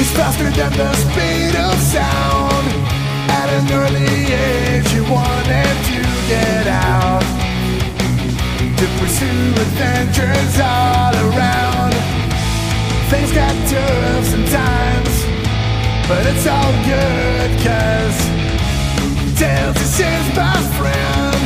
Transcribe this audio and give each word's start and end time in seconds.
is 0.00 0.10
faster 0.12 0.48
than 0.50 0.72
the 0.76 0.92
speed 0.94 1.54
of 1.56 1.74
sound. 1.78 2.66
At 3.30 3.48
an 3.58 3.66
early 3.72 4.06
age, 4.30 4.92
you 4.92 5.02
wanted 5.10 5.74
to 5.90 5.98
get 6.30 6.66
out 6.66 7.22
to 8.78 8.86
pursue 8.98 9.50
adventures 9.66 10.54
all 10.60 11.14
around. 11.26 11.94
Things 13.10 13.32
got 13.32 13.54
tough 13.66 14.24
sometimes, 14.24 15.14
but 16.06 16.22
it's 16.30 16.46
all 16.46 16.72
good, 16.86 17.50
cause 17.66 18.18
Tails 19.38 19.76
is 19.76 19.98
his 19.98 20.26
best 20.34 20.70
friend. 20.78 21.42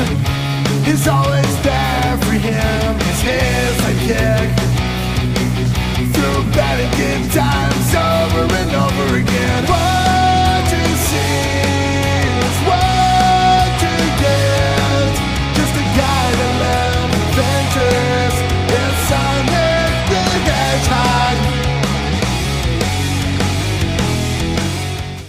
He's 0.84 1.07
always 1.09 1.53
there 1.62 2.16
for 2.25 2.37
him, 2.48 3.00
he's 3.00 3.23
his 3.30 3.73
sidekick. 3.80 4.49
Through 6.13 6.43
bad 6.53 6.81
and 6.81 6.93
good 6.96 7.32
times 7.32 7.71
over 7.95 8.49
and 8.55 8.73
over 8.73 9.17
again. 9.17 9.64
What 9.69 10.64
you 10.73 10.96
see 10.96 11.61
is 12.41 12.57
what 12.64 13.69
you 13.85 13.96
get. 14.17 15.13
Just 15.53 15.75
a 15.77 15.85
guy 15.93 16.27
that 16.41 16.53
loves 16.64 17.13
adventures. 17.21 18.36
It's 18.73 18.97
Sonic 19.09 19.93
the 20.09 20.23
Hedgehog. 20.49 21.36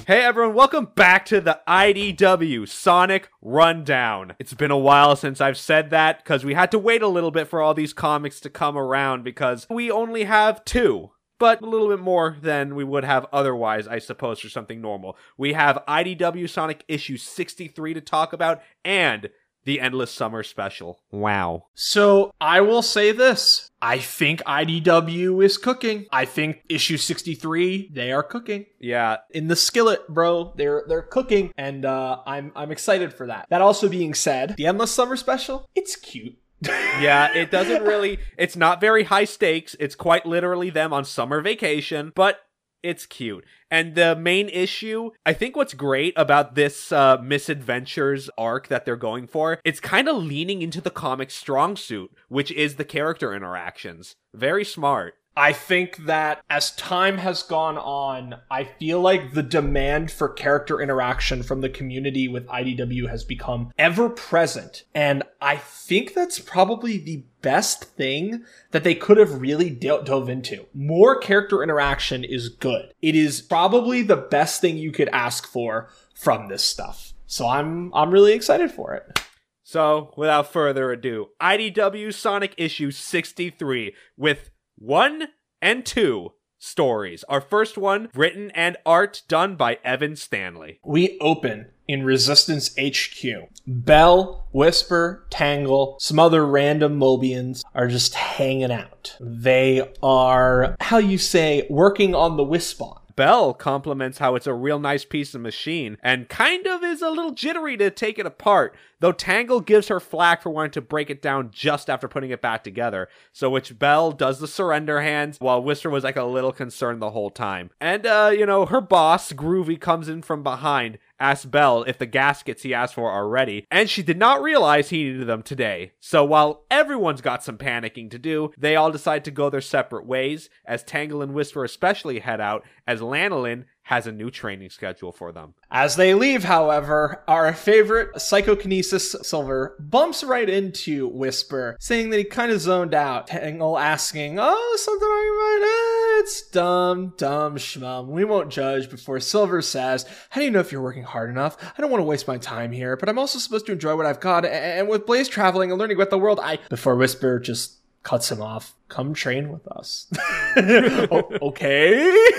Hey 0.08 0.22
everyone, 0.22 0.54
welcome 0.54 0.90
back 0.96 1.26
to 1.28 1.42
the 1.42 1.60
IDW 1.68 2.68
Sonic 2.68 3.30
Rundown. 3.42 4.36
It's 4.38 4.54
been 4.54 4.70
a 4.70 4.78
while 4.78 5.16
since 5.16 5.42
I've 5.42 5.58
said 5.58 5.90
that 5.90 6.24
because 6.24 6.46
we 6.46 6.54
had 6.54 6.72
to 6.72 6.80
wait 6.80 7.02
a 7.02 7.08
little 7.08 7.32
bit 7.32 7.48
for 7.48 7.62
all 7.62 7.74
these 7.74 7.94
comics 7.94 8.40
to 8.42 8.50
come 8.50 8.78
around 8.78 9.24
because 9.24 9.66
we 9.70 9.90
only 9.90 10.26
have 10.26 10.64
two. 10.66 11.13
But 11.44 11.62
a 11.62 11.66
little 11.66 11.90
bit 11.90 12.00
more 12.00 12.38
than 12.42 12.74
we 12.74 12.86
would 12.86 13.04
have 13.04 13.26
otherwise, 13.34 13.86
I 13.86 14.00
suppose, 14.00 14.40
for 14.40 14.48
something 14.48 14.80
normal. 14.80 15.18
We 15.38 15.52
have 15.52 15.84
IDW 15.90 16.50
Sonic 16.50 16.86
issue 16.88 17.18
63 17.18 17.96
to 17.96 18.00
talk 18.00 18.32
about 18.32 18.62
and 18.86 19.30
the 19.66 19.82
Endless 19.82 20.10
Summer 20.12 20.42
Special. 20.42 21.02
Wow. 21.12 21.66
So 21.74 22.34
I 22.40 22.62
will 22.62 22.82
say 22.82 23.12
this. 23.12 23.70
I 23.82 23.98
think 23.98 24.42
IDW 24.44 25.44
is 25.44 25.58
cooking. 25.58 26.06
I 26.14 26.24
think 26.24 26.64
issue 26.70 26.96
63, 26.96 27.90
they 27.92 28.14
are 28.14 28.24
cooking. 28.24 28.66
Yeah, 28.80 29.18
In 29.32 29.50
the 29.50 29.58
skillet, 29.58 30.08
bro. 30.08 30.54
They're 30.56 30.86
they're 30.88 31.02
cooking. 31.02 31.52
And 31.58 31.84
uh 31.84 32.20
I'm 32.26 32.54
I'm 32.56 32.72
excited 32.72 33.14
for 33.14 33.28
that. 33.28 33.48
That 33.50 33.62
also 33.62 33.90
being 33.90 34.14
said, 34.14 34.56
the 34.56 34.68
Endless 34.68 34.92
Summer 34.92 35.18
Special, 35.18 35.68
it's 35.76 35.98
cute. 35.98 36.38
Yeah, 36.66 37.34
it 37.34 37.52
doesn't 37.52 37.84
really. 37.84 38.20
It's 38.38 38.56
not 38.56 38.82
very 38.82 39.04
high 39.04 39.26
stakes. 39.26 39.76
It's 39.80 39.96
quite 39.96 40.26
literally 40.26 40.70
them 40.70 40.94
on 40.94 41.06
summer 41.06 41.42
vacation, 41.42 42.12
but 42.16 42.40
it's 42.84 43.06
cute. 43.06 43.46
And 43.72 43.96
the 43.96 44.16
main 44.16 44.50
issue, 44.50 45.12
I 45.26 45.34
think 45.34 45.56
what's 45.56 45.74
great 45.74 46.14
about 46.18 46.56
this 46.56 46.92
uh, 46.92 47.18
misadventures 47.24 48.30
arc 48.38 48.68
that 48.68 48.86
they're 48.86 48.96
going 48.98 49.26
for, 49.26 49.60
it's 49.64 49.80
kind 49.80 50.10
of 50.10 50.18
leaning 50.18 50.62
into 50.62 50.82
the 50.82 50.92
comic 50.92 51.32
strong 51.32 51.76
suit, 51.76 52.12
which 52.28 52.52
is 52.52 52.76
the 52.76 52.86
character 52.86 53.34
interactions. 53.34 54.16
Very 54.36 54.66
smart. 54.66 55.16
I 55.36 55.54
think 55.54 56.06
that 56.06 56.44
as 56.50 56.76
time 56.76 57.18
has 57.18 57.42
gone 57.42 57.78
on, 57.78 58.36
I 58.52 58.66
feel 58.66 59.02
like 59.02 59.34
the 59.34 59.42
demand 59.42 60.12
for 60.12 60.30
character 60.30 60.80
interaction 60.80 61.42
from 61.42 61.62
the 61.62 61.70
community 61.70 62.28
with 62.28 62.48
IDW 62.48 63.10
has 63.10 63.24
become 63.24 63.72
ever 63.78 64.10
present. 64.10 64.84
And 64.94 65.24
I 65.42 65.58
think 65.58 66.14
that's 66.14 66.40
probably 66.40 66.98
the 66.98 67.24
best 67.42 67.84
thing 67.84 68.44
that 68.72 68.84
they 68.84 68.96
could 68.96 69.18
have 69.18 69.42
really 69.42 69.72
do- 69.72 70.04
dove 70.04 70.30
into. 70.30 70.66
More 70.74 71.18
character 71.20 71.64
interaction 71.64 72.24
is 72.24 72.50
good. 72.50 72.94
It 73.02 73.16
is 73.16 73.42
probably 73.42 74.04
the 74.04 74.18
best 74.18 74.62
thing 74.62 74.78
you 74.78 74.92
could 74.92 75.10
ask 75.10 75.48
for 75.48 75.90
from 76.14 76.48
this 76.48 76.64
stuff. 76.64 77.14
So 77.26 77.48
I'm 77.48 77.92
I'm 77.96 78.12
really 78.12 78.34
excited 78.34 78.72
for 78.72 78.94
it. 78.94 79.20
So, 79.66 80.14
without 80.18 80.52
further 80.52 80.92
ado, 80.92 81.30
IDW 81.42 82.14
Sonic 82.14 82.54
issue 82.58 82.92
63 82.92 83.96
with 84.18 84.52
one 84.78 85.30
and 85.62 85.86
two 85.86 86.34
stories. 86.64 87.24
Our 87.26 87.42
first 87.42 87.78
one, 87.78 88.10
written 88.16 88.52
and 88.52 88.78
art 88.86 89.24
done 89.28 89.56
by 89.56 89.80
Evan 89.84 90.16
Stanley. 90.16 90.80
We 90.84 91.18
open 91.20 91.68
in 91.88 92.04
Resistance 92.04 92.74
HQ. 92.80 93.26
Bell, 93.68 94.48
Whisper, 94.52 95.28
Tangle, 95.30 95.98
some 96.00 96.20
other 96.20 96.46
random 96.46 96.98
Mobians 96.98 97.64
are 97.76 97.88
just 97.88 98.14
hanging 98.14 98.72
out. 98.72 99.18
They 99.20 99.92
are, 100.02 100.78
how 100.80 100.98
you 100.98 101.18
say, 101.18 101.68
working 101.70 102.16
on 102.16 102.38
the 102.38 102.44
Wispon. 102.44 103.00
Bell 103.16 103.54
compliments 103.54 104.18
how 104.18 104.36
it's 104.36 104.48
a 104.48 104.54
real 104.54 104.80
nice 104.80 105.06
piece 105.06 105.36
of 105.36 105.42
machine 105.42 105.98
and 106.02 106.30
kind 106.30 106.66
of 106.68 106.84
is 106.84 107.02
a 107.02 107.10
little 107.10 107.32
jittery 107.32 107.78
to 107.78 107.90
take 107.92 108.18
it 108.18 108.26
apart, 108.26 108.76
though 109.00 109.12
Tangle 109.12 109.62
gives 109.62 109.88
her 109.88 110.00
flack 110.00 110.42
for 110.42 110.50
wanting 110.50 110.72
to 110.72 110.82
break 110.82 111.10
it 111.10 111.22
down 111.22 111.52
just 111.52 111.90
after 111.90 112.08
putting 112.08 112.32
it 112.32 112.42
back 112.42 112.64
together. 112.64 113.08
So, 113.32 113.50
which 113.50 113.78
Bell 113.78 114.12
does 114.12 114.40
the 114.40 114.48
surrender 114.48 115.02
hands 115.02 115.38
while 115.40 115.62
Whisper 115.62 115.90
was 115.90 116.04
like 116.04 116.16
a 116.16 116.24
little 116.24 116.52
concerned 116.52 117.02
the 117.02 117.12
whole 117.12 117.30
time. 117.30 117.70
And, 117.80 118.06
uh, 118.06 118.32
you 118.34 118.46
know, 118.46 118.66
her 118.66 118.82
boss, 118.82 119.32
Groovy, 119.34 119.80
comes 119.80 120.10
in 120.10 120.22
from 120.22 120.44
behind, 120.44 120.98
asks 121.24 121.46
Bell 121.46 121.84
if 121.84 121.98
the 121.98 122.06
gaskets 122.06 122.64
he 122.64 122.74
asked 122.74 122.96
for 122.96 123.10
are 123.10 123.28
ready, 123.28 123.66
and 123.72 123.90
she 123.90 124.04
did 124.04 124.18
not 124.18 124.44
realize 124.44 124.90
he 124.90 125.06
needed 125.06 125.26
them 125.26 125.42
today. 125.42 125.94
So, 126.00 126.26
while 126.26 126.66
everyone's 126.70 127.22
got 127.22 127.44
some 127.44 127.58
panicking 127.58 128.12
to 128.12 128.20
do, 128.20 128.52
they 128.58 128.76
all 128.76 128.92
decide 128.92 129.24
to 129.26 129.32
go 129.32 129.50
their 129.50 129.62
separate 129.62 130.06
ways, 130.06 130.50
as 130.66 130.84
Tangle 130.84 131.22
and 131.22 131.34
Whisper 131.34 131.64
especially 131.64 132.20
head 132.20 132.42
out, 132.42 132.66
as 132.86 133.00
Lanolin 133.00 133.64
has 133.84 134.08
a 134.08 134.12
new 134.12 134.30
training 134.30 134.70
schedule 134.70 135.12
for 135.12 135.32
them. 135.32 135.54
As 135.70 135.96
they 135.96 136.14
leave, 136.14 136.44
however, 136.44 137.24
our 137.28 137.54
favorite 137.54 138.20
psychokinesis 138.20 139.16
Silver 139.24 139.76
bumps 139.80 140.24
right 140.24 140.50
into 140.50 141.08
Whisper, 141.08 141.78
saying 141.80 142.10
that 142.10 142.18
he 142.18 142.24
kind 142.24 142.52
of 142.52 142.62
zoned 142.62 142.94
out. 142.94 143.28
Tangle 143.28 143.78
asking, 143.78 144.38
Oh, 144.40 144.78
something 144.80 145.08
on 145.08 145.24
your 145.24 145.60
mind? 145.60 145.93
It's 146.24 146.42
dumb, 146.42 147.12
dumb 147.18 147.58
schmum. 147.58 148.08
We 148.08 148.24
won't 148.24 148.50
judge 148.50 148.90
before 148.90 149.20
Silver 149.20 149.62
says, 149.62 150.06
How 150.30 150.40
do 150.40 150.46
you 150.46 150.52
know 150.52 150.62
if 150.62 150.72
you're 150.72 150.82
working 150.82 151.04
hard 151.04 151.30
enough? 151.30 151.58
I 151.78 151.82
don't 151.82 151.92
want 151.92 152.00
to 152.00 152.06
waste 152.06 152.30
my 152.30 152.38
time 152.38 152.72
here, 152.72 152.96
but 152.96 153.10
I'm 153.10 153.20
also 153.20 153.40
supposed 153.40 153.66
to 153.66 153.74
enjoy 153.74 153.98
what 153.98 154.06
I've 154.06 154.22
got. 154.22 154.46
And 154.46 154.88
with 154.88 155.06
Blaze 155.06 155.28
traveling 155.28 155.70
and 155.70 155.78
learning 155.78 155.98
about 155.98 156.12
the 156.12 156.18
world, 156.18 156.40
I. 156.42 156.60
Before 156.70 156.96
Whisper 156.96 157.42
just 157.42 157.83
cuts 158.04 158.32
him 158.32 158.42
off. 158.42 158.76
Come 158.90 159.14
train 159.14 159.52
with 159.52 159.68
us. 159.68 160.08
Okay. 161.42 161.94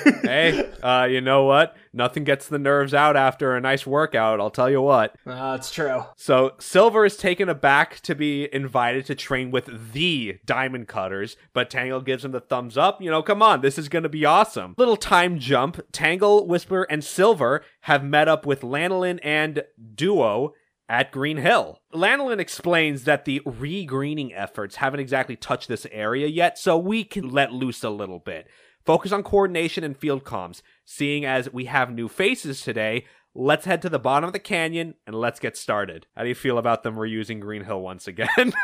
hey, 0.22 0.70
uh, 0.82 1.04
you 1.10 1.20
know 1.20 1.44
what? 1.44 1.76
Nothing 1.92 2.24
gets 2.24 2.48
the 2.48 2.58
nerves 2.58 2.94
out 2.94 3.16
after 3.16 3.56
a 3.56 3.60
nice 3.60 3.86
workout, 3.86 4.40
I'll 4.40 4.50
tell 4.50 4.70
you 4.70 4.80
what. 4.80 5.16
That's 5.24 5.70
true. 5.70 6.04
So, 6.16 6.52
Silver 6.58 7.04
is 7.04 7.16
taken 7.16 7.48
aback 7.48 8.00
to 8.00 8.14
be 8.14 8.48
invited 8.52 9.06
to 9.06 9.14
train 9.14 9.50
with 9.50 9.92
the 9.92 10.38
Diamond 10.44 10.88
Cutters, 10.88 11.36
but 11.52 11.70
Tangle 11.70 12.00
gives 12.00 12.24
him 12.24 12.32
the 12.32 12.40
thumbs 12.40 12.78
up. 12.78 13.02
You 13.02 13.10
know, 13.10 13.22
come 13.22 13.42
on, 13.42 13.60
this 13.60 13.78
is 13.78 13.88
gonna 13.88 14.08
be 14.08 14.24
awesome. 14.24 14.74
Little 14.78 14.96
time 14.96 15.38
jump. 15.38 15.80
Tangle, 15.92 16.46
Whisper, 16.46 16.84
and 16.84 17.02
Silver 17.04 17.64
have 17.82 18.04
met 18.04 18.28
up 18.28 18.46
with 18.46 18.60
Lanolin 18.60 19.18
and 19.22 19.64
Duo 19.94 20.54
at 20.88 21.12
Green 21.12 21.38
Hill. 21.38 21.80
Lanolin 21.92 22.38
explains 22.38 23.04
that 23.04 23.24
the 23.24 23.40
re-greening 23.44 24.34
efforts 24.34 24.76
haven't 24.76 25.00
exactly 25.00 25.36
touched 25.36 25.68
this 25.68 25.86
area 25.90 26.26
yet, 26.26 26.58
so 26.58 26.76
we 26.76 27.04
can 27.04 27.30
let 27.30 27.52
loose 27.52 27.82
a 27.82 27.90
little 27.90 28.18
bit. 28.18 28.48
Focus 28.84 29.12
on 29.12 29.22
coordination 29.22 29.82
and 29.82 29.96
field 29.96 30.24
comms. 30.24 30.60
Seeing 30.84 31.24
as 31.24 31.52
we 31.52 31.64
have 31.64 31.90
new 31.90 32.08
faces 32.08 32.60
today, 32.60 33.06
let's 33.34 33.64
head 33.64 33.80
to 33.82 33.88
the 33.88 33.98
bottom 33.98 34.26
of 34.26 34.34
the 34.34 34.38
canyon 34.38 34.94
and 35.06 35.16
let's 35.16 35.40
get 35.40 35.56
started. 35.56 36.06
How 36.14 36.22
do 36.22 36.28
you 36.28 36.34
feel 36.34 36.58
about 36.58 36.82
them 36.82 36.96
reusing 36.96 37.40
Green 37.40 37.64
Hill 37.64 37.80
once 37.80 38.06
again? 38.06 38.28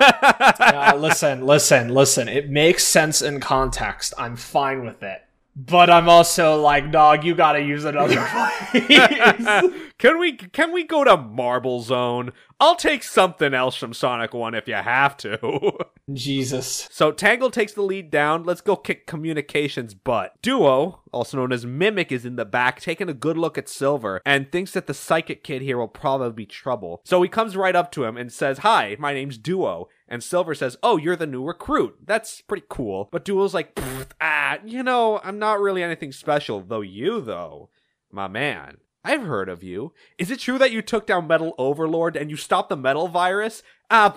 Uh, 0.62 0.94
listen, 0.96 1.46
listen, 1.46 1.88
listen. 1.88 2.28
It 2.28 2.50
makes 2.50 2.84
sense 2.84 3.22
in 3.22 3.40
context. 3.40 4.14
I'm 4.18 4.36
fine 4.36 4.84
with 4.84 5.02
it. 5.02 5.22
But 5.56 5.90
I'm 5.90 6.08
also 6.08 6.60
like, 6.60 6.92
dog, 6.92 7.24
you 7.24 7.34
gotta 7.34 7.60
use 7.60 7.84
another 7.84 8.24
place. 8.70 9.72
can 9.98 10.18
we 10.18 10.32
can 10.34 10.72
we 10.72 10.84
go 10.84 11.04
to 11.04 11.16
Marble 11.16 11.80
Zone? 11.80 12.32
I'll 12.60 12.76
take 12.76 13.02
something 13.02 13.54
else 13.54 13.74
from 13.74 13.94
Sonic 13.94 14.34
1 14.34 14.54
if 14.54 14.68
you 14.68 14.74
have 14.74 15.16
to. 15.18 15.72
Jesus. 16.12 16.88
So 16.90 17.10
Tangle 17.10 17.50
takes 17.50 17.72
the 17.72 17.82
lead 17.82 18.10
down. 18.10 18.44
Let's 18.44 18.60
go 18.60 18.76
kick 18.76 19.06
communications 19.06 19.94
butt. 19.94 20.34
Duo, 20.42 21.00
also 21.10 21.38
known 21.38 21.52
as 21.52 21.64
Mimic, 21.64 22.12
is 22.12 22.26
in 22.26 22.36
the 22.36 22.44
back, 22.44 22.80
taking 22.80 23.08
a 23.08 23.14
good 23.14 23.38
look 23.38 23.56
at 23.56 23.68
Silver, 23.68 24.20
and 24.26 24.52
thinks 24.52 24.72
that 24.72 24.86
the 24.86 24.94
psychic 24.94 25.42
kid 25.42 25.62
here 25.62 25.78
will 25.78 25.88
probably 25.88 26.32
be 26.32 26.46
trouble. 26.46 27.00
So 27.04 27.22
he 27.22 27.28
comes 27.28 27.56
right 27.56 27.74
up 27.74 27.90
to 27.92 28.04
him 28.04 28.16
and 28.18 28.30
says, 28.30 28.58
Hi, 28.58 28.96
my 28.98 29.14
name's 29.14 29.38
Duo. 29.38 29.88
And 30.12 30.24
Silver 30.24 30.54
says, 30.56 30.76
Oh, 30.82 30.96
you're 30.96 31.14
the 31.16 31.26
new 31.26 31.44
recruit. 31.44 31.96
That's 32.04 32.40
pretty 32.42 32.66
cool. 32.68 33.08
But 33.12 33.24
Duo's 33.24 33.54
like, 33.54 33.78
Ah, 34.20 34.58
you 34.64 34.82
know, 34.82 35.20
I'm 35.22 35.38
not 35.38 35.60
really 35.60 35.82
anything 35.82 36.10
special, 36.12 36.60
though 36.60 36.80
you, 36.80 37.20
though, 37.20 37.70
my 38.10 38.26
man. 38.26 38.78
I've 39.04 39.22
heard 39.22 39.48
of 39.48 39.62
you. 39.62 39.92
Is 40.18 40.30
it 40.30 40.40
true 40.40 40.58
that 40.58 40.72
you 40.72 40.82
took 40.82 41.06
down 41.06 41.26
Metal 41.26 41.54
Overlord 41.56 42.16
and 42.16 42.28
you 42.30 42.36
stopped 42.36 42.68
the 42.68 42.76
metal 42.76 43.08
virus? 43.08 43.62
Uh, 43.88 44.10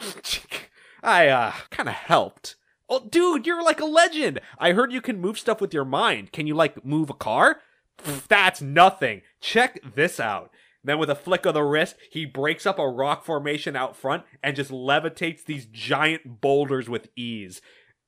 I, 1.03 1.27
uh, 1.29 1.53
kind 1.69 1.87
of 1.87 1.95
helped. 1.95 2.55
Oh, 2.89 3.07
dude, 3.07 3.45
you're 3.47 3.63
like 3.63 3.79
a 3.79 3.85
legend. 3.85 4.41
I 4.59 4.73
heard 4.73 4.91
you 4.91 4.99
can 5.01 5.21
move 5.21 5.39
stuff 5.39 5.61
with 5.61 5.73
your 5.73 5.85
mind. 5.85 6.31
Can 6.33 6.47
you, 6.47 6.55
like, 6.55 6.83
move 6.83 7.09
a 7.09 7.13
car? 7.13 7.61
"Pff, 7.97 8.27
That's 8.27 8.61
nothing. 8.61 9.21
Check 9.39 9.79
this 9.95 10.19
out. 10.19 10.51
Then, 10.83 10.99
with 10.99 11.09
a 11.09 11.15
flick 11.15 11.45
of 11.45 11.53
the 11.53 11.63
wrist, 11.63 11.95
he 12.11 12.25
breaks 12.25 12.65
up 12.65 12.77
a 12.77 12.87
rock 12.87 13.23
formation 13.23 13.75
out 13.75 13.95
front 13.95 14.23
and 14.41 14.55
just 14.55 14.71
levitates 14.71 15.45
these 15.45 15.65
giant 15.65 16.41
boulders 16.41 16.89
with 16.89 17.09
ease. 17.15 17.61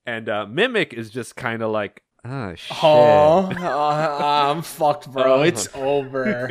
And 0.06 0.30
uh, 0.30 0.46
Mimic 0.46 0.94
is 0.94 1.10
just 1.10 1.36
kind 1.36 1.62
of 1.62 1.72
like, 1.72 2.04
Oh, 2.28 2.56
shit. 2.56 2.78
Oh, 2.82 3.52
uh, 3.60 4.50
I'm 4.50 4.64
fucked, 4.64 5.12
bro. 5.12 5.42
Oh. 5.42 5.42
It's 5.44 5.68
over. 5.76 6.50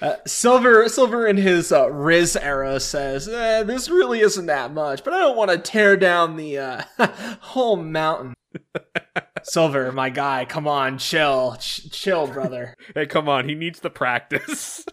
Uh, 0.00 0.14
Silver, 0.26 0.88
Silver 0.88 1.26
in 1.26 1.36
his 1.36 1.72
uh, 1.72 1.90
Riz 1.90 2.36
era 2.36 2.80
says, 2.80 3.28
eh, 3.28 3.62
"This 3.64 3.90
really 3.90 4.20
isn't 4.20 4.46
that 4.46 4.72
much, 4.72 5.04
but 5.04 5.12
I 5.12 5.18
don't 5.18 5.36
want 5.36 5.50
to 5.50 5.58
tear 5.58 5.98
down 5.98 6.36
the 6.36 6.58
uh, 6.58 6.82
whole 7.40 7.76
mountain." 7.76 8.32
Silver, 9.42 9.92
my 9.92 10.08
guy, 10.08 10.46
come 10.46 10.66
on, 10.66 10.96
chill, 10.96 11.56
Ch- 11.60 11.90
chill, 11.90 12.26
brother. 12.26 12.74
Hey, 12.94 13.04
come 13.06 13.28
on, 13.28 13.46
he 13.48 13.54
needs 13.54 13.80
the 13.80 13.90
practice. 13.90 14.86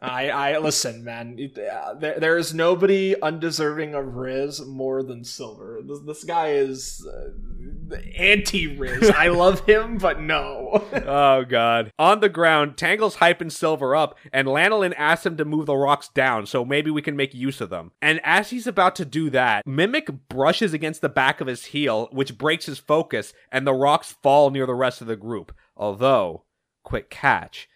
I, 0.00 0.30
I 0.30 0.58
listen, 0.58 1.04
man. 1.04 1.38
uh, 1.56 1.94
There, 1.94 2.18
there 2.18 2.38
is 2.38 2.52
nobody 2.54 3.14
undeserving 3.20 3.94
of 3.94 4.14
Riz 4.14 4.64
more 4.64 5.02
than 5.02 5.24
Silver. 5.24 5.80
This, 5.84 6.00
this 6.06 6.24
guy 6.24 6.50
is 6.52 7.06
uh, 7.06 7.96
anti-Riz. 8.16 9.10
I 9.10 9.28
love 9.28 9.60
him, 9.60 9.98
but 9.98 10.20
no. 10.20 10.84
oh 10.92 11.44
god. 11.44 11.92
On 11.98 12.20
the 12.20 12.28
ground, 12.28 12.76
Tangle's 12.76 13.16
hyping 13.16 13.50
Silver 13.50 13.94
up, 13.96 14.18
and 14.32 14.48
Lanolin 14.48 14.94
asks 14.96 15.26
him 15.26 15.36
to 15.36 15.44
move 15.44 15.66
the 15.66 15.76
rocks 15.76 16.08
down 16.08 16.46
so 16.46 16.64
maybe 16.64 16.90
we 16.90 17.02
can 17.02 17.16
make 17.16 17.34
use 17.34 17.60
of 17.60 17.70
them. 17.70 17.92
And 18.00 18.20
as 18.24 18.50
he's 18.50 18.66
about 18.66 18.96
to 18.96 19.04
do 19.04 19.30
that, 19.30 19.66
Mimic 19.66 20.28
brushes 20.28 20.72
against 20.72 21.00
the 21.00 21.08
back 21.08 21.40
of 21.40 21.46
his 21.46 21.66
heel, 21.66 22.08
which 22.12 22.38
breaks 22.38 22.66
his 22.66 22.78
focus, 22.78 23.32
and 23.50 23.66
the 23.66 23.74
rocks 23.74 24.12
fall 24.22 24.50
near 24.50 24.66
the 24.66 24.74
rest 24.74 25.00
of 25.00 25.06
the 25.06 25.16
group. 25.16 25.52
Although, 25.76 26.44
quick 26.82 27.10
catch, 27.10 27.68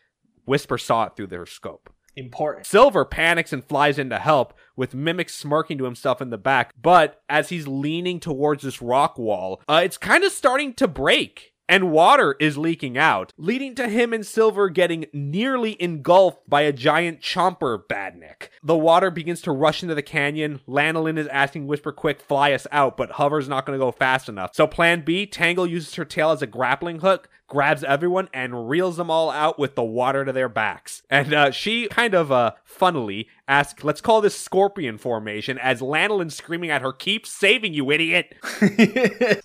Whisper 0.45 0.79
saw 0.79 1.05
it 1.07 1.17
through 1.17 1.27
their 1.29 1.47
scope. 1.47 1.93
Important. 2.17 2.65
Silver 2.65 3.05
panics 3.05 3.53
and 3.53 3.63
flies 3.63 3.99
in 3.99 4.09
to 4.11 4.19
help, 4.19 4.55
with 4.75 4.95
Mimic 4.95 5.29
smirking 5.29 5.77
to 5.79 5.85
himself 5.85 6.23
in 6.23 6.31
the 6.31 6.39
back. 6.39 6.73
But 6.81 7.21
as 7.29 7.51
he's 7.51 7.69
leaning 7.69 8.21
towards 8.21 8.63
this 8.63 8.81
rock 8.81 9.19
wall, 9.19 9.61
uh, 9.69 9.83
it's 9.85 9.99
kind 9.99 10.25
of 10.25 10.33
starting 10.33 10.73
to 10.75 10.89
break. 10.89 11.53
And 11.69 11.91
water 11.91 12.37
is 12.39 12.57
leaking 12.57 12.97
out, 12.97 13.33
leading 13.37 13.75
to 13.75 13.89
him 13.89 14.13
and 14.13 14.25
Silver 14.25 14.69
getting 14.69 15.07
nearly 15.13 15.81
engulfed 15.83 16.49
by 16.49 16.61
a 16.61 16.73
giant 16.73 17.21
chomper 17.21 17.83
badnik. 17.89 18.51
The 18.63 18.77
water 18.77 19.11
begins 19.11 19.41
to 19.43 19.51
rush 19.51 19.83
into 19.83 19.97
the 19.97 20.03
canyon. 20.03 20.61
Lanolin 20.69 21.19
is 21.19 21.27
asking 21.27 21.67
Whisper 21.67 21.91
Quick 21.91 22.21
fly 22.21 22.53
us 22.53 22.69
out, 22.71 22.97
but 22.97 23.13
Hover's 23.13 23.49
not 23.49 23.67
going 23.67 23.77
to 23.77 23.85
go 23.85 23.91
fast 23.91 24.29
enough. 24.29 24.55
So 24.55 24.69
plan 24.69 25.03
B, 25.05 25.27
Tangle 25.27 25.67
uses 25.67 25.97
her 25.97 26.05
tail 26.05 26.31
as 26.31 26.41
a 26.41 26.47
grappling 26.47 27.01
hook, 27.01 27.29
grabs 27.47 27.85
everyone, 27.85 28.29
and 28.33 28.69
reels 28.69 28.97
them 28.97 29.11
all 29.11 29.31
out 29.31 29.59
with 29.59 29.75
the 29.75 29.85
water 29.85 30.25
to 30.25 30.33
their 30.33 30.49
backs. 30.49 31.03
And 31.11 31.33
uh, 31.33 31.51
she 31.51 31.89
kind 31.89 32.15
of 32.15 32.33
uh, 32.33 32.53
funnily 32.65 33.29
asks, 33.49 33.85
let's 33.85 34.01
call 34.01 34.21
this 34.21 34.39
scorpion 34.39 34.99
formation, 34.99 35.59
as 35.59 35.81
Lanolin's 35.81 36.37
screaming 36.37 36.71
at 36.71 36.83
her, 36.83 36.93
keep 36.93 37.27
saving 37.27 37.75
you, 37.75 37.91
idiot! 37.91 38.35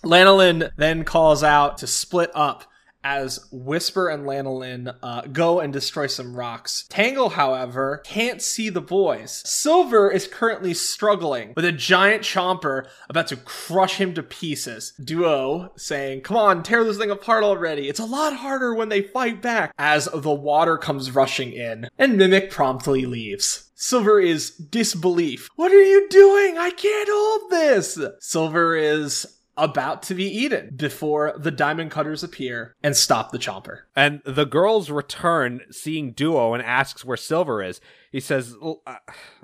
Lanolin 0.04 0.70
then 0.76 1.04
calls 1.04 1.42
out 1.42 1.78
to 1.78 1.86
split 1.86 2.30
up 2.34 2.64
as 3.04 3.46
Whisper 3.50 4.08
and 4.08 4.24
Lanolin 4.24 4.94
uh, 5.02 5.22
go 5.22 5.60
and 5.60 5.72
destroy 5.72 6.06
some 6.06 6.36
rocks. 6.36 6.86
Tangle, 6.88 7.30
however, 7.30 8.02
can't 8.04 8.42
see 8.42 8.68
the 8.68 8.80
boys. 8.80 9.42
Silver 9.44 10.10
is 10.10 10.26
currently 10.26 10.74
struggling 10.74 11.52
with 11.56 11.64
a 11.64 11.72
giant 11.72 12.22
chomper 12.22 12.86
about 13.08 13.26
to 13.28 13.36
crush 13.36 13.96
him 13.96 14.14
to 14.14 14.22
pieces. 14.22 14.92
Duo 15.02 15.72
saying, 15.76 16.22
Come 16.22 16.36
on, 16.36 16.62
tear 16.62 16.84
this 16.84 16.98
thing 16.98 17.10
apart 17.10 17.44
already. 17.44 17.88
It's 17.88 18.00
a 18.00 18.04
lot 18.04 18.34
harder 18.34 18.74
when 18.74 18.88
they 18.88 19.02
fight 19.02 19.42
back. 19.42 19.74
As 19.78 20.08
the 20.12 20.32
water 20.32 20.76
comes 20.76 21.14
rushing 21.14 21.52
in, 21.52 21.88
and 21.98 22.16
Mimic 22.16 22.50
promptly 22.50 23.06
leaves. 23.06 23.70
Silver 23.74 24.20
is 24.20 24.50
disbelief. 24.50 25.48
What 25.56 25.72
are 25.72 25.82
you 25.82 26.08
doing? 26.08 26.56
I 26.56 26.70
can't 26.70 27.08
hold 27.10 27.50
this. 27.50 27.98
Silver 28.20 28.76
is 28.76 29.26
about 29.56 30.02
to 30.04 30.14
be 30.14 30.24
eaten 30.24 30.74
before 30.76 31.34
the 31.36 31.50
diamond 31.50 31.90
cutters 31.90 32.22
appear 32.22 32.74
and 32.82 32.96
stop 32.96 33.30
the 33.30 33.38
chomper. 33.38 33.80
And 33.94 34.22
the 34.24 34.46
girls 34.46 34.90
return, 34.90 35.60
seeing 35.70 36.12
Duo, 36.12 36.54
and 36.54 36.62
asks 36.62 37.04
where 37.04 37.16
Silver 37.16 37.62
is. 37.62 37.80
He 38.10 38.20
says, 38.20 38.54
uh, 38.62 38.96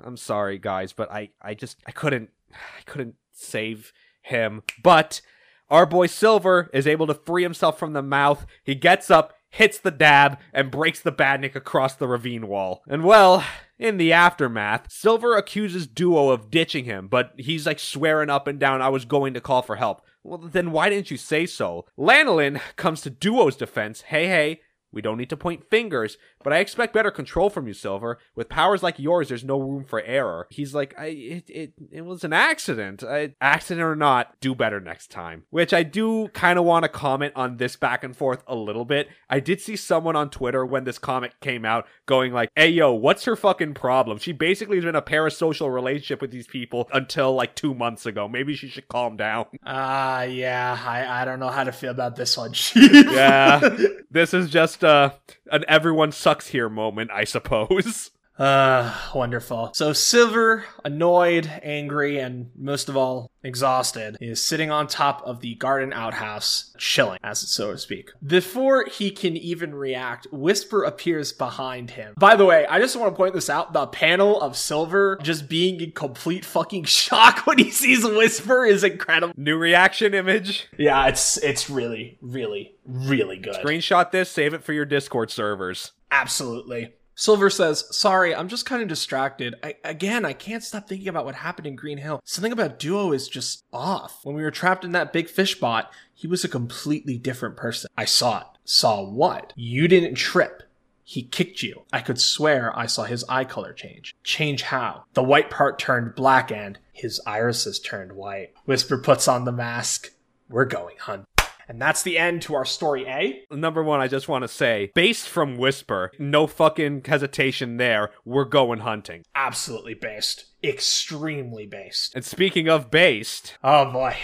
"I'm 0.03 0.17
sorry, 0.17 0.57
guys, 0.57 0.93
but 0.93 1.11
I, 1.11 1.29
I 1.41 1.53
just, 1.53 1.77
I 1.85 1.91
couldn't, 1.91 2.29
I 2.51 2.81
couldn't 2.85 3.15
save 3.31 3.93
him." 4.21 4.63
But 4.83 5.21
our 5.69 5.85
boy 5.85 6.07
Silver 6.07 6.69
is 6.73 6.87
able 6.87 7.07
to 7.07 7.13
free 7.13 7.43
himself 7.43 7.77
from 7.77 7.93
the 7.93 8.01
mouth. 8.01 8.45
He 8.63 8.75
gets 8.75 9.11
up, 9.11 9.33
hits 9.49 9.79
the 9.79 9.91
dab, 9.91 10.37
and 10.53 10.71
breaks 10.71 10.99
the 10.99 11.11
badnik 11.11 11.55
across 11.55 11.95
the 11.95 12.07
ravine 12.07 12.47
wall. 12.47 12.83
And 12.87 13.03
well, 13.03 13.43
in 13.77 13.97
the 13.97 14.13
aftermath, 14.13 14.91
Silver 14.91 15.35
accuses 15.35 15.87
Duo 15.87 16.29
of 16.29 16.51
ditching 16.51 16.85
him, 16.85 17.07
but 17.07 17.33
he's 17.37 17.65
like 17.65 17.79
swearing 17.79 18.29
up 18.29 18.47
and 18.47 18.59
down, 18.59 18.81
I 18.81 18.89
was 18.89 19.05
going 19.05 19.33
to 19.33 19.41
call 19.41 19.61
for 19.61 19.77
help. 19.77 20.01
Well, 20.23 20.37
then 20.37 20.71
why 20.71 20.89
didn't 20.89 21.11
you 21.11 21.17
say 21.17 21.45
so? 21.45 21.85
Lanolin 21.97 22.59
comes 22.75 23.01
to 23.01 23.09
Duo's 23.09 23.55
defense. 23.55 24.01
Hey, 24.01 24.27
hey, 24.27 24.61
we 24.91 25.01
don't 25.01 25.17
need 25.17 25.29
to 25.29 25.37
point 25.37 25.69
fingers, 25.69 26.17
but 26.43 26.53
I 26.53 26.59
expect 26.59 26.93
better 26.93 27.11
control 27.11 27.49
from 27.49 27.67
you, 27.67 27.73
Silver. 27.73 28.19
With 28.35 28.49
powers 28.49 28.81
like 28.83 28.99
yours, 28.99 29.29
there's 29.29 29.43
no 29.43 29.59
room 29.59 29.85
for 29.85 30.01
error. 30.01 30.47
He's 30.49 30.73
like, 30.73 30.93
I, 30.97 31.05
it, 31.07 31.49
it, 31.49 31.73
it 31.91 32.01
was 32.05 32.23
an 32.23 32.33
accident. 32.33 33.03
I, 33.03 33.33
accident 33.41 33.83
or 33.85 33.95
not, 33.95 34.39
do 34.39 34.55
better 34.55 34.79
next 34.79 35.11
time. 35.11 35.43
Which 35.49 35.73
I 35.73 35.83
do 35.83 36.27
kind 36.29 36.57
of 36.59 36.65
want 36.65 36.83
to 36.83 36.89
comment 36.89 37.33
on 37.35 37.57
this 37.57 37.75
back 37.75 38.03
and 38.03 38.15
forth 38.15 38.43
a 38.47 38.55
little 38.55 38.85
bit. 38.85 39.09
I 39.29 39.39
did 39.39 39.61
see 39.61 39.75
someone 39.75 40.15
on 40.15 40.29
Twitter 40.29 40.65
when 40.65 40.83
this 40.83 40.97
comic 40.97 41.39
came 41.41 41.65
out 41.65 41.85
going 42.05 42.33
like, 42.33 42.49
hey 42.55 42.69
yo, 42.69 42.93
what's 42.93 43.25
her 43.25 43.35
fucking 43.35 43.73
problem? 43.73 44.17
She 44.17 44.31
basically 44.31 44.77
has 44.77 44.85
been 44.85 44.95
a 44.95 45.01
parasocial 45.01 45.73
relationship 45.73 46.21
with 46.21 46.31
these 46.31 46.47
people 46.47 46.89
until 46.93 47.33
like 47.33 47.55
two 47.55 47.73
months 47.73 48.05
ago. 48.05 48.27
Maybe 48.27 48.55
she 48.55 48.67
should 48.67 48.87
calm 48.87 49.17
down. 49.17 49.45
Ah, 49.65 50.23
yeah, 50.23 50.77
I, 50.85 51.21
I 51.21 51.25
don't 51.25 51.39
know 51.39 51.49
how 51.49 51.63
to 51.63 51.71
feel 51.71 51.91
about 51.91 52.15
this 52.15 52.37
one, 52.37 52.53
Yeah. 52.75 53.77
this 54.09 54.33
is 54.33 54.49
just 54.49 54.83
uh, 54.83 55.11
an 55.51 55.63
everyone 55.67 56.11
sucks 56.29 56.49
here 56.49 56.69
moment, 56.69 57.09
I 57.11 57.23
suppose. 57.23 58.11
Uh, 58.39 58.95
wonderful. 59.13 59.69
So 59.73 59.91
Silver, 59.91 60.63
annoyed, 60.85 61.45
angry, 61.61 62.19
and 62.19 62.49
most 62.55 62.87
of 62.87 62.95
all, 62.95 63.29
exhausted, 63.43 64.15
is 64.21 64.41
sitting 64.41 64.71
on 64.71 64.87
top 64.87 65.21
of 65.25 65.41
the 65.41 65.55
garden 65.55 65.91
outhouse, 65.91 66.73
chilling, 66.77 67.19
as 67.21 67.39
so 67.39 67.73
to 67.73 67.77
speak. 67.77 68.11
Before 68.25 68.85
he 68.85 69.11
can 69.11 69.35
even 69.35 69.75
react, 69.75 70.25
Whisper 70.31 70.85
appears 70.85 71.33
behind 71.33 71.91
him. 71.91 72.13
By 72.17 72.37
the 72.37 72.45
way, 72.45 72.65
I 72.67 72.79
just 72.79 72.95
want 72.95 73.11
to 73.11 73.17
point 73.17 73.33
this 73.33 73.49
out. 73.49 73.73
The 73.73 73.87
panel 73.87 74.39
of 74.39 74.55
Silver 74.55 75.19
just 75.21 75.49
being 75.49 75.81
in 75.81 75.91
complete 75.91 76.45
fucking 76.45 76.83
shock 76.85 77.45
when 77.45 77.57
he 77.57 77.71
sees 77.71 78.05
Whisper 78.05 78.63
is 78.65 78.85
incredible. 78.85 79.33
New 79.35 79.57
reaction 79.57 80.13
image. 80.13 80.69
Yeah, 80.77 81.07
it's 81.07 81.35
it's 81.39 81.69
really, 81.69 82.17
really, 82.21 82.77
really 82.85 83.37
good. 83.37 83.55
Screenshot 83.55 84.11
this, 84.11 84.31
save 84.31 84.53
it 84.53 84.63
for 84.63 84.71
your 84.71 84.85
Discord 84.85 85.29
servers. 85.29 85.91
Absolutely. 86.11 86.93
Silver 87.15 87.49
says, 87.49 87.83
Sorry, 87.91 88.33
I'm 88.33 88.47
just 88.47 88.65
kind 88.65 88.81
of 88.81 88.87
distracted. 88.87 89.55
I, 89.61 89.75
again, 89.83 90.23
I 90.23 90.31
can't 90.31 90.63
stop 90.63 90.87
thinking 90.87 91.09
about 91.09 91.25
what 91.25 91.35
happened 91.35 91.67
in 91.67 91.75
Green 91.75 91.97
Hill. 91.97 92.21
Something 92.23 92.53
about 92.53 92.79
Duo 92.79 93.11
is 93.11 93.27
just 93.27 93.65
off. 93.73 94.21
When 94.23 94.37
we 94.37 94.43
were 94.43 94.51
trapped 94.51 94.85
in 94.85 94.93
that 94.93 95.11
big 95.11 95.27
fish 95.27 95.59
bot, 95.59 95.91
he 96.13 96.27
was 96.27 96.45
a 96.45 96.49
completely 96.49 97.17
different 97.17 97.57
person. 97.57 97.91
I 97.97 98.05
saw 98.05 98.39
it. 98.39 98.47
Saw 98.63 99.03
what? 99.03 99.51
You 99.57 99.89
didn't 99.89 100.15
trip. 100.15 100.63
He 101.03 101.23
kicked 101.23 101.61
you. 101.61 101.81
I 101.91 101.99
could 101.99 102.21
swear 102.21 102.71
I 102.77 102.85
saw 102.85 103.03
his 103.03 103.25
eye 103.27 103.43
color 103.43 103.73
change. 103.73 104.15
Change 104.23 104.61
how? 104.61 105.03
The 105.13 105.23
white 105.23 105.49
part 105.49 105.77
turned 105.77 106.15
black 106.15 106.51
and 106.51 106.77
his 106.93 107.19
irises 107.25 107.79
turned 107.79 108.13
white. 108.13 108.53
Whisper 108.65 108.97
puts 108.97 109.27
on 109.27 109.43
the 109.43 109.51
mask. 109.51 110.11
We're 110.49 110.65
going 110.65 110.97
hunt. 110.99 111.25
And 111.69 111.79
that's 111.79 112.01
the 112.01 112.17
end 112.17 112.41
to 112.43 112.55
our 112.55 112.65
story 112.65 113.05
A. 113.05 113.45
Number 113.55 113.83
one, 113.83 114.01
I 114.01 114.07
just 114.07 114.27
want 114.27 114.41
to 114.41 114.47
say, 114.47 114.91
based 114.95 115.29
from 115.29 115.55
Whisper, 115.55 116.11
no 116.17 116.47
fucking 116.47 117.03
hesitation 117.05 117.77
there. 117.77 118.09
We're 118.25 118.45
going 118.45 118.79
hunting. 118.79 119.23
absolutely 119.35 119.93
based. 119.93 120.45
Extremely 120.63 121.67
based. 121.67 122.15
And 122.15 122.25
speaking 122.25 122.67
of 122.67 122.89
based, 122.89 123.57
Oh 123.63 123.91
boy. 123.91 124.17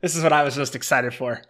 This 0.00 0.16
is 0.16 0.24
what 0.24 0.32
I 0.32 0.42
was 0.42 0.58
most 0.58 0.74
excited 0.74 1.14
for. 1.14 1.42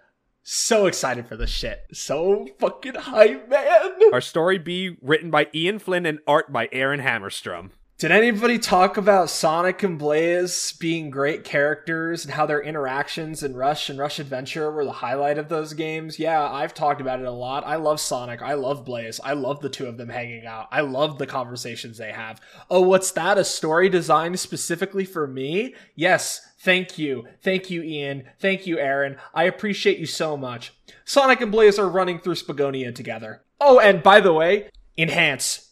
So 0.43 0.87
excited 0.87 1.27
for 1.27 1.37
this 1.37 1.51
shit. 1.51 1.81
So 1.93 2.47
fucking 2.59 2.97
hype, 2.97 3.49
man. 3.49 4.13
our 4.13 4.21
story 4.21 4.59
B, 4.59 4.97
written 5.01 5.31
by 5.31 5.49
Ian 5.55 5.79
Flynn 5.79 6.05
and 6.05 6.19
art 6.27 6.53
by 6.53 6.69
Aaron 6.73 7.01
Hammerstrom. 7.01 7.71
Did 8.03 8.11
anybody 8.11 8.59
talk 8.59 8.97
about 8.97 9.31
Sonic 9.31 9.85
and 9.85 9.97
Blaze 9.97 10.73
being 10.73 11.09
great 11.09 11.45
characters 11.45 12.25
and 12.25 12.35
how 12.35 12.47
their 12.47 12.61
interactions 12.61 13.45
in 13.45 13.55
Rush 13.55 13.89
and 13.89 13.97
Rush 13.97 14.19
Adventure 14.19 14.73
were 14.73 14.85
the 14.85 14.91
highlight 14.91 15.39
of 15.39 15.49
those 15.49 15.73
games? 15.73 16.19
Yeah, 16.19 16.43
I've 16.43 16.75
talked 16.75 17.01
about 17.01 17.21
it 17.21 17.27
a 17.27 17.31
lot. 17.31 17.65
I 17.65 17.77
love 17.77 18.01
Sonic. 18.01 18.43
I 18.43 18.55
love 18.55 18.85
Blaze. 18.85 19.21
I 19.23 19.35
love 19.35 19.61
the 19.61 19.69
two 19.69 19.87
of 19.87 19.99
them 19.99 20.09
hanging 20.09 20.47
out. 20.47 20.67
I 20.73 20.81
love 20.81 21.19
the 21.19 21.29
conversations 21.29 21.97
they 21.97 22.11
have. 22.11 22.41
Oh, 22.69 22.81
what's 22.81 23.13
that? 23.13 23.39
A 23.39 23.45
story 23.45 23.89
designed 23.89 24.41
specifically 24.41 25.05
for 25.05 25.29
me? 25.29 25.77
Yes. 25.95 26.41
Thank 26.59 26.99
you. 26.99 27.29
Thank 27.41 27.71
you, 27.71 27.85
Ian. 27.85 28.25
Thank 28.41 28.67
you, 28.67 28.81
Aaron. 28.81 29.17
I 29.33 29.45
appreciate 29.45 30.01
you 30.01 30.07
so 30.07 30.37
much. 30.37 30.73
Sonic 31.05 31.41
and 31.41 31.53
Blaze 31.53 31.79
are 31.79 31.89
running 31.89 32.19
through 32.19 32.35
Spagonia 32.35 32.93
together. 32.93 33.45
Oh, 33.61 33.79
and 33.79 34.03
by 34.03 34.19
the 34.19 34.33
way, 34.33 34.71
enhance, 34.99 35.71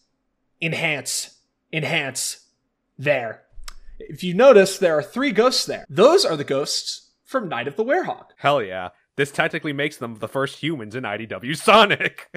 enhance, 0.62 1.38
enhance. 1.72 2.46
There. 2.98 3.42
If 3.98 4.22
you 4.22 4.34
notice, 4.34 4.76
there 4.78 4.98
are 4.98 5.02
three 5.02 5.32
ghosts 5.32 5.64
there. 5.64 5.86
Those 5.88 6.24
are 6.24 6.36
the 6.36 6.44
ghosts 6.44 7.12
from 7.24 7.48
Night 7.48 7.66
of 7.68 7.76
the 7.76 7.84
Werehog. 7.84 8.26
Hell 8.36 8.62
yeah. 8.62 8.90
This 9.16 9.30
technically 9.30 9.72
makes 9.74 9.98
them 9.98 10.14
the 10.16 10.28
first 10.28 10.62
humans 10.62 10.94
in 10.94 11.04
IDW 11.04 11.54
Sonic. 11.56 12.28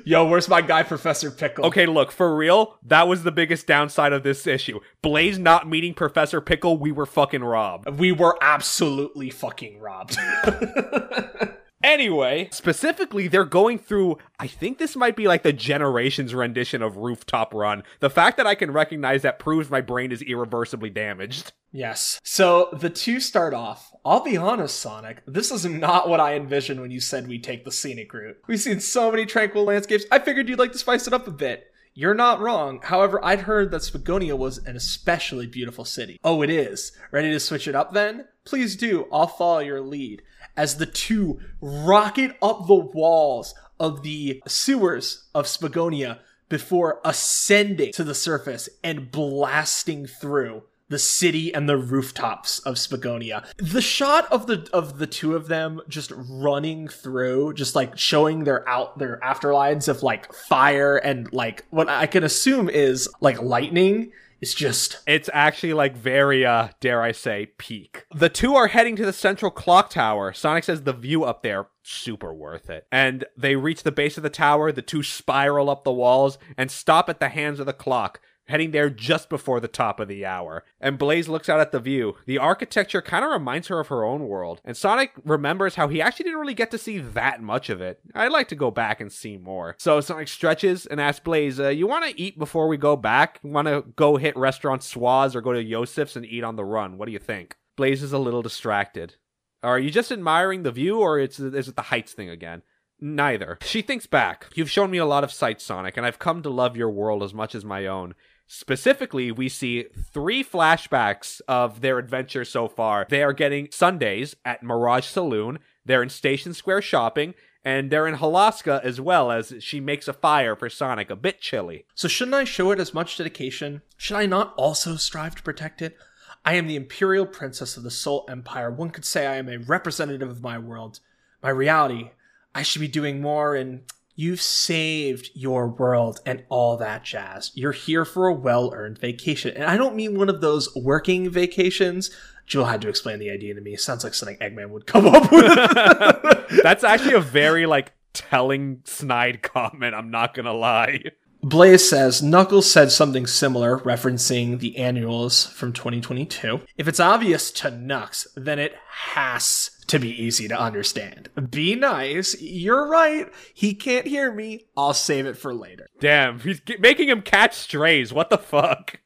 Yo, 0.06 0.24
where's 0.26 0.48
my 0.48 0.60
guy, 0.60 0.84
Professor 0.84 1.30
Pickle? 1.32 1.66
okay, 1.66 1.86
look, 1.86 2.12
for 2.12 2.36
real, 2.36 2.78
that 2.84 3.08
was 3.08 3.24
the 3.24 3.32
biggest 3.32 3.66
downside 3.66 4.12
of 4.12 4.22
this 4.22 4.46
issue. 4.46 4.78
Blaze 5.02 5.38
not 5.38 5.68
meeting 5.68 5.94
Professor 5.94 6.40
Pickle, 6.40 6.76
we 6.78 6.92
were 6.92 7.06
fucking 7.06 7.42
robbed. 7.42 7.88
We 7.98 8.12
were 8.12 8.38
absolutely 8.40 9.30
fucking 9.30 9.80
robbed. 9.80 10.16
Anyway, 11.84 12.48
specifically, 12.50 13.28
they're 13.28 13.44
going 13.44 13.78
through. 13.78 14.16
I 14.40 14.46
think 14.46 14.78
this 14.78 14.96
might 14.96 15.16
be 15.16 15.28
like 15.28 15.42
the 15.42 15.52
generations 15.52 16.34
rendition 16.34 16.80
of 16.82 16.96
Rooftop 16.96 17.52
Run. 17.52 17.82
The 18.00 18.08
fact 18.08 18.38
that 18.38 18.46
I 18.46 18.54
can 18.54 18.70
recognize 18.72 19.20
that 19.22 19.38
proves 19.38 19.70
my 19.70 19.82
brain 19.82 20.10
is 20.10 20.22
irreversibly 20.22 20.88
damaged. 20.90 21.52
yes. 21.72 22.20
So 22.24 22.70
the 22.72 22.88
two 22.88 23.20
start 23.20 23.52
off. 23.52 23.92
I'll 24.04 24.24
be 24.24 24.36
honest, 24.38 24.80
Sonic, 24.80 25.22
this 25.26 25.50
is 25.52 25.66
not 25.66 26.08
what 26.08 26.20
I 26.20 26.36
envisioned 26.36 26.80
when 26.80 26.90
you 26.90 27.00
said 27.00 27.28
we 27.28 27.38
take 27.38 27.64
the 27.64 27.70
scenic 27.72 28.12
route. 28.14 28.38
We've 28.46 28.60
seen 28.60 28.80
so 28.80 29.10
many 29.10 29.26
tranquil 29.26 29.64
landscapes. 29.64 30.06
I 30.10 30.20
figured 30.20 30.48
you'd 30.48 30.58
like 30.58 30.72
to 30.72 30.78
spice 30.78 31.06
it 31.06 31.12
up 31.12 31.28
a 31.28 31.30
bit. 31.30 31.66
You're 31.96 32.14
not 32.14 32.40
wrong. 32.40 32.80
However, 32.82 33.24
I'd 33.24 33.42
heard 33.42 33.70
that 33.70 33.82
Spagonia 33.82 34.36
was 34.36 34.58
an 34.58 34.74
especially 34.74 35.46
beautiful 35.46 35.84
city. 35.84 36.18
Oh, 36.24 36.42
it 36.42 36.50
is. 36.50 36.90
Ready 37.12 37.30
to 37.30 37.38
switch 37.38 37.68
it 37.68 37.76
up 37.76 37.92
then? 37.92 38.24
Please 38.44 38.76
do. 38.76 39.06
I'll 39.10 39.26
follow 39.26 39.60
your 39.60 39.80
lead. 39.80 40.22
As 40.56 40.76
the 40.76 40.86
two 40.86 41.40
rocket 41.60 42.36
up 42.42 42.66
the 42.66 42.74
walls 42.74 43.54
of 43.80 44.02
the 44.02 44.42
sewers 44.46 45.24
of 45.34 45.46
Spagonia 45.46 46.18
before 46.48 47.00
ascending 47.04 47.92
to 47.92 48.04
the 48.04 48.14
surface 48.14 48.68
and 48.82 49.10
blasting 49.10 50.06
through 50.06 50.62
the 50.88 50.98
city 50.98 51.52
and 51.52 51.66
the 51.68 51.78
rooftops 51.78 52.58
of 52.60 52.74
Spagonia. 52.74 53.44
The 53.56 53.80
shot 53.80 54.30
of 54.30 54.46
the 54.46 54.68
of 54.72 54.98
the 54.98 55.06
two 55.06 55.34
of 55.34 55.48
them 55.48 55.80
just 55.88 56.12
running 56.14 56.88
through, 56.88 57.54
just 57.54 57.74
like 57.74 57.98
showing 57.98 58.44
their 58.44 58.68
out 58.68 58.98
their 58.98 59.18
afterlives 59.20 59.88
of 59.88 60.02
like 60.02 60.32
fire 60.32 60.96
and 60.98 61.32
like 61.32 61.64
what 61.70 61.88
I 61.88 62.06
can 62.06 62.22
assume 62.22 62.68
is 62.68 63.08
like 63.20 63.40
lightning 63.40 64.12
is 64.44 64.54
just 64.54 64.98
It's 65.06 65.30
actually 65.32 65.72
like 65.72 65.96
very, 65.96 66.44
uh, 66.44 66.68
dare 66.80 67.02
I 67.02 67.12
say, 67.12 67.52
peak. 67.58 68.04
The 68.14 68.28
two 68.28 68.54
are 68.54 68.68
heading 68.68 68.94
to 68.96 69.06
the 69.06 69.12
central 69.12 69.50
clock 69.50 69.88
tower. 69.90 70.32
Sonic 70.34 70.64
says 70.64 70.82
the 70.82 70.92
view 70.92 71.24
up 71.24 71.42
there, 71.42 71.68
super 71.82 72.32
worth 72.32 72.68
it. 72.68 72.86
And 72.92 73.24
they 73.36 73.56
reach 73.56 73.82
the 73.82 73.92
base 73.92 74.16
of 74.18 74.22
the 74.22 74.30
tower, 74.30 74.70
the 74.70 74.82
two 74.82 75.02
spiral 75.02 75.70
up 75.70 75.84
the 75.84 75.92
walls 75.92 76.36
and 76.58 76.70
stop 76.70 77.08
at 77.08 77.20
the 77.20 77.30
hands 77.30 77.58
of 77.58 77.66
the 77.66 77.72
clock. 77.72 78.20
Heading 78.46 78.72
there 78.72 78.90
just 78.90 79.30
before 79.30 79.58
the 79.58 79.68
top 79.68 80.00
of 80.00 80.08
the 80.08 80.26
hour. 80.26 80.64
And 80.78 80.98
Blaze 80.98 81.28
looks 81.28 81.48
out 81.48 81.60
at 81.60 81.72
the 81.72 81.80
view. 81.80 82.16
The 82.26 82.36
architecture 82.36 83.00
kind 83.00 83.24
of 83.24 83.30
reminds 83.30 83.68
her 83.68 83.80
of 83.80 83.88
her 83.88 84.04
own 84.04 84.28
world. 84.28 84.60
And 84.64 84.76
Sonic 84.76 85.12
remembers 85.24 85.76
how 85.76 85.88
he 85.88 86.02
actually 86.02 86.24
didn't 86.24 86.40
really 86.40 86.54
get 86.54 86.70
to 86.72 86.78
see 86.78 86.98
that 86.98 87.42
much 87.42 87.70
of 87.70 87.80
it. 87.80 88.00
I'd 88.14 88.32
like 88.32 88.48
to 88.48 88.54
go 88.54 88.70
back 88.70 89.00
and 89.00 89.10
see 89.10 89.38
more. 89.38 89.76
So 89.78 90.00
Sonic 90.00 90.28
stretches 90.28 90.84
and 90.84 91.00
asks 91.00 91.20
Blaze, 91.20 91.58
uh, 91.58 91.68
You 91.68 91.86
want 91.86 92.04
to 92.04 92.20
eat 92.20 92.38
before 92.38 92.68
we 92.68 92.76
go 92.76 92.96
back? 92.96 93.40
Want 93.42 93.66
to 93.66 93.82
go 93.96 94.16
hit 94.16 94.36
restaurant 94.36 94.82
Swaz 94.82 95.34
or 95.34 95.40
go 95.40 95.54
to 95.54 95.62
Yosef's 95.62 96.16
and 96.16 96.26
eat 96.26 96.44
on 96.44 96.56
the 96.56 96.64
run? 96.66 96.98
What 96.98 97.06
do 97.06 97.12
you 97.12 97.18
think? 97.18 97.56
Blaze 97.76 98.02
is 98.02 98.12
a 98.12 98.18
little 98.18 98.42
distracted. 98.42 99.16
Are 99.62 99.78
you 99.78 99.90
just 99.90 100.12
admiring 100.12 100.62
the 100.62 100.70
view 100.70 101.00
or 101.00 101.18
is 101.18 101.40
it 101.40 101.76
the 101.76 101.82
heights 101.82 102.12
thing 102.12 102.28
again? 102.28 102.62
Neither. 103.00 103.58
She 103.62 103.82
thinks 103.82 104.06
back. 104.06 104.46
You've 104.54 104.70
shown 104.70 104.90
me 104.90 104.98
a 104.98 105.06
lot 105.06 105.24
of 105.24 105.32
sights, 105.32 105.64
Sonic, 105.64 105.96
and 105.96 106.06
I've 106.06 106.18
come 106.18 106.42
to 106.42 106.50
love 106.50 106.76
your 106.76 106.90
world 106.90 107.22
as 107.22 107.34
much 107.34 107.54
as 107.54 107.64
my 107.64 107.86
own. 107.86 108.14
Specifically, 108.46 109.32
we 109.32 109.48
see 109.48 109.86
three 110.12 110.44
flashbacks 110.44 111.40
of 111.48 111.80
their 111.80 111.98
adventure 111.98 112.44
so 112.44 112.68
far. 112.68 113.06
They 113.08 113.22
are 113.22 113.32
getting 113.32 113.68
Sundays 113.70 114.36
at 114.44 114.62
Mirage 114.62 115.06
Saloon, 115.06 115.58
they're 115.84 116.02
in 116.02 116.10
Station 116.10 116.54
Square 116.54 116.82
shopping, 116.82 117.34
and 117.64 117.90
they're 117.90 118.06
in 118.06 118.16
Holoska 118.16 118.82
as 118.84 119.00
well 119.00 119.30
as 119.30 119.54
she 119.60 119.80
makes 119.80 120.06
a 120.06 120.12
fire 120.12 120.54
for 120.54 120.68
Sonic, 120.68 121.10
a 121.10 121.16
bit 121.16 121.40
chilly. 121.40 121.86
So 121.94 122.08
shouldn't 122.08 122.34
I 122.34 122.44
show 122.44 122.70
it 122.70 122.78
as 122.78 122.92
much 122.92 123.16
dedication? 123.16 123.82
Should 123.96 124.16
I 124.16 124.26
not 124.26 124.54
also 124.56 124.96
strive 124.96 125.34
to 125.36 125.42
protect 125.42 125.80
it? 125.80 125.96
I 126.44 126.54
am 126.54 126.66
the 126.66 126.76
imperial 126.76 127.24
princess 127.24 127.78
of 127.78 127.82
the 127.82 127.90
Sol 127.90 128.26
Empire. 128.28 128.70
One 128.70 128.90
could 128.90 129.06
say 129.06 129.26
I 129.26 129.36
am 129.36 129.48
a 129.48 129.56
representative 129.56 130.28
of 130.28 130.42
my 130.42 130.58
world. 130.58 131.00
My 131.42 131.48
reality, 131.48 132.10
I 132.54 132.62
should 132.62 132.80
be 132.80 132.88
doing 132.88 133.22
more 133.22 133.54
and 133.56 133.82
you've 134.14 134.40
saved 134.40 135.30
your 135.34 135.68
world 135.68 136.20
and 136.24 136.44
all 136.48 136.76
that 136.76 137.04
jazz. 137.04 137.50
You're 137.54 137.72
here 137.72 138.04
for 138.04 138.26
a 138.26 138.34
well-earned 138.34 138.98
vacation. 138.98 139.56
And 139.56 139.64
I 139.64 139.76
don't 139.76 139.96
mean 139.96 140.16
one 140.16 140.28
of 140.28 140.40
those 140.40 140.74
working 140.74 141.30
vacations. 141.30 142.10
Jewel 142.46 142.66
had 142.66 142.82
to 142.82 142.88
explain 142.88 143.18
the 143.18 143.30
idea 143.30 143.54
to 143.54 143.60
me. 143.60 143.74
It 143.74 143.80
Sounds 143.80 144.04
like 144.04 144.14
something 144.14 144.36
Eggman 144.38 144.70
would 144.70 144.86
come 144.86 145.06
up 145.06 145.30
with. 145.32 146.60
That's 146.62 146.84
actually 146.84 147.14
a 147.14 147.20
very, 147.20 147.66
like, 147.66 147.92
telling 148.12 148.80
snide 148.84 149.42
comment, 149.42 149.94
I'm 149.94 150.10
not 150.10 150.34
gonna 150.34 150.52
lie. 150.52 151.02
Blaze 151.42 151.86
says 151.86 152.22
Knuckles 152.22 152.70
said 152.70 152.90
something 152.90 153.26
similar, 153.26 153.78
referencing 153.80 154.60
the 154.60 154.78
annuals 154.78 155.44
from 155.44 155.74
2022. 155.74 156.62
If 156.78 156.88
it's 156.88 157.00
obvious 157.00 157.50
to 157.52 157.70
Knux, 157.70 158.26
then 158.34 158.58
it 158.58 158.74
has 158.88 159.72
to 159.88 159.98
be 159.98 160.10
easy 160.10 160.48
to 160.48 160.58
understand. 160.58 161.28
Be 161.50 161.74
nice. 161.74 162.40
You're 162.40 162.88
right. 162.88 163.26
He 163.52 163.74
can't 163.74 164.06
hear 164.06 164.32
me. 164.32 164.66
I'll 164.76 164.94
save 164.94 165.26
it 165.26 165.36
for 165.36 165.54
later. 165.54 165.88
Damn, 166.00 166.40
he's 166.40 166.60
making 166.78 167.08
him 167.08 167.22
catch 167.22 167.54
strays. 167.54 168.12
What 168.12 168.30
the 168.30 168.38
fuck? 168.38 169.00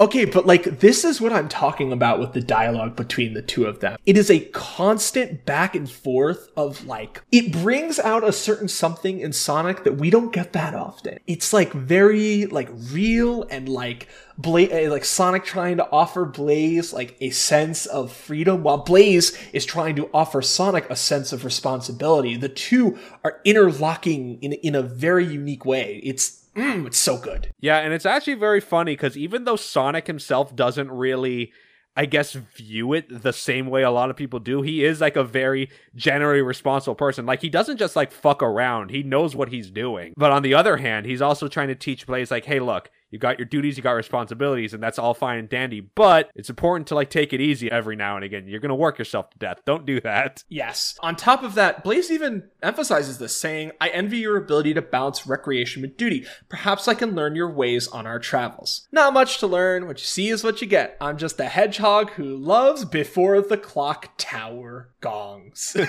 Okay, 0.00 0.24
but 0.24 0.46
like 0.46 0.80
this 0.80 1.04
is 1.04 1.20
what 1.20 1.30
I'm 1.30 1.48
talking 1.48 1.92
about 1.92 2.20
with 2.20 2.32
the 2.32 2.40
dialogue 2.40 2.96
between 2.96 3.34
the 3.34 3.42
two 3.42 3.66
of 3.66 3.80
them. 3.80 3.98
It 4.06 4.16
is 4.16 4.30
a 4.30 4.40
constant 4.46 5.44
back 5.44 5.74
and 5.74 5.90
forth 5.90 6.48
of 6.56 6.86
like 6.86 7.22
it 7.30 7.52
brings 7.52 7.98
out 7.98 8.26
a 8.26 8.32
certain 8.32 8.66
something 8.66 9.20
in 9.20 9.34
Sonic 9.34 9.84
that 9.84 9.98
we 9.98 10.08
don't 10.08 10.32
get 10.32 10.54
that 10.54 10.74
often. 10.74 11.18
It's 11.26 11.52
like 11.52 11.74
very 11.74 12.46
like 12.46 12.70
real 12.90 13.42
and 13.50 13.68
like 13.68 14.08
Bla- 14.38 14.86
uh, 14.86 14.90
like 14.90 15.04
Sonic 15.04 15.44
trying 15.44 15.76
to 15.76 15.90
offer 15.90 16.24
Blaze 16.24 16.94
like 16.94 17.14
a 17.20 17.28
sense 17.28 17.84
of 17.84 18.10
freedom 18.10 18.62
while 18.62 18.78
Blaze 18.78 19.36
is 19.52 19.66
trying 19.66 19.96
to 19.96 20.08
offer 20.14 20.40
Sonic 20.40 20.88
a 20.88 20.96
sense 20.96 21.30
of 21.30 21.44
responsibility. 21.44 22.36
The 22.36 22.48
two 22.48 22.98
are 23.22 23.42
interlocking 23.44 24.38
in 24.40 24.54
in 24.54 24.74
a 24.74 24.80
very 24.80 25.26
unique 25.26 25.66
way. 25.66 26.00
It's 26.02 26.39
mm, 26.56 26.86
it's 26.86 26.98
so 26.98 27.16
good. 27.16 27.52
Yeah, 27.60 27.78
and 27.78 27.92
it's 27.92 28.06
actually 28.06 28.34
very 28.34 28.60
funny 28.60 28.92
because 28.92 29.16
even 29.16 29.44
though 29.44 29.56
Sonic 29.56 30.06
himself 30.06 30.54
doesn't 30.54 30.90
really, 30.90 31.52
I 31.96 32.06
guess, 32.06 32.32
view 32.32 32.92
it 32.92 33.22
the 33.22 33.32
same 33.32 33.66
way 33.66 33.82
a 33.82 33.90
lot 33.90 34.10
of 34.10 34.16
people 34.16 34.38
do, 34.38 34.62
he 34.62 34.84
is 34.84 35.00
like 35.00 35.16
a 35.16 35.24
very 35.24 35.70
generally 35.94 36.42
responsible 36.42 36.94
person. 36.94 37.26
Like, 37.26 37.42
he 37.42 37.48
doesn't 37.48 37.78
just 37.78 37.96
like 37.96 38.12
fuck 38.12 38.42
around, 38.42 38.90
he 38.90 39.02
knows 39.02 39.34
what 39.36 39.48
he's 39.48 39.70
doing. 39.70 40.14
But 40.16 40.32
on 40.32 40.42
the 40.42 40.54
other 40.54 40.76
hand, 40.76 41.06
he's 41.06 41.22
also 41.22 41.48
trying 41.48 41.68
to 41.68 41.74
teach 41.74 42.06
Blaze, 42.06 42.30
like, 42.30 42.44
hey, 42.44 42.60
look, 42.60 42.90
you 43.10 43.18
got 43.18 43.38
your 43.38 43.46
duties, 43.46 43.76
you 43.76 43.82
got 43.82 43.92
responsibilities, 43.92 44.74
and 44.74 44.82
that's 44.82 44.98
all 44.98 45.14
fine 45.14 45.38
and 45.38 45.48
dandy. 45.48 45.80
But 45.80 46.30
it's 46.34 46.50
important 46.50 46.86
to 46.88 46.94
like 46.94 47.10
take 47.10 47.32
it 47.32 47.40
easy 47.40 47.70
every 47.70 47.96
now 47.96 48.16
and 48.16 48.24
again. 48.24 48.46
You're 48.46 48.60
gonna 48.60 48.74
work 48.74 48.98
yourself 48.98 49.30
to 49.30 49.38
death. 49.38 49.60
Don't 49.64 49.86
do 49.86 50.00
that. 50.00 50.44
Yes. 50.48 50.98
On 51.00 51.16
top 51.16 51.42
of 51.42 51.54
that, 51.54 51.82
Blaze 51.82 52.10
even 52.10 52.48
emphasizes 52.62 53.18
this, 53.18 53.36
saying, 53.36 53.72
I 53.80 53.88
envy 53.88 54.18
your 54.18 54.36
ability 54.36 54.74
to 54.74 54.82
balance 54.82 55.26
recreation 55.26 55.82
with 55.82 55.96
duty. 55.96 56.26
Perhaps 56.48 56.88
I 56.88 56.94
can 56.94 57.14
learn 57.14 57.34
your 57.34 57.50
ways 57.50 57.88
on 57.88 58.06
our 58.06 58.18
travels. 58.18 58.86
Not 58.92 59.12
much 59.12 59.38
to 59.38 59.46
learn. 59.46 59.86
What 59.86 60.00
you 60.00 60.06
see 60.06 60.28
is 60.28 60.44
what 60.44 60.60
you 60.60 60.66
get. 60.66 60.96
I'm 61.00 61.18
just 61.18 61.40
a 61.40 61.46
hedgehog 61.46 62.10
who 62.10 62.24
loves 62.24 62.84
before 62.84 63.40
the 63.40 63.56
clock 63.56 64.10
tower 64.16 64.90
gongs. 65.00 65.76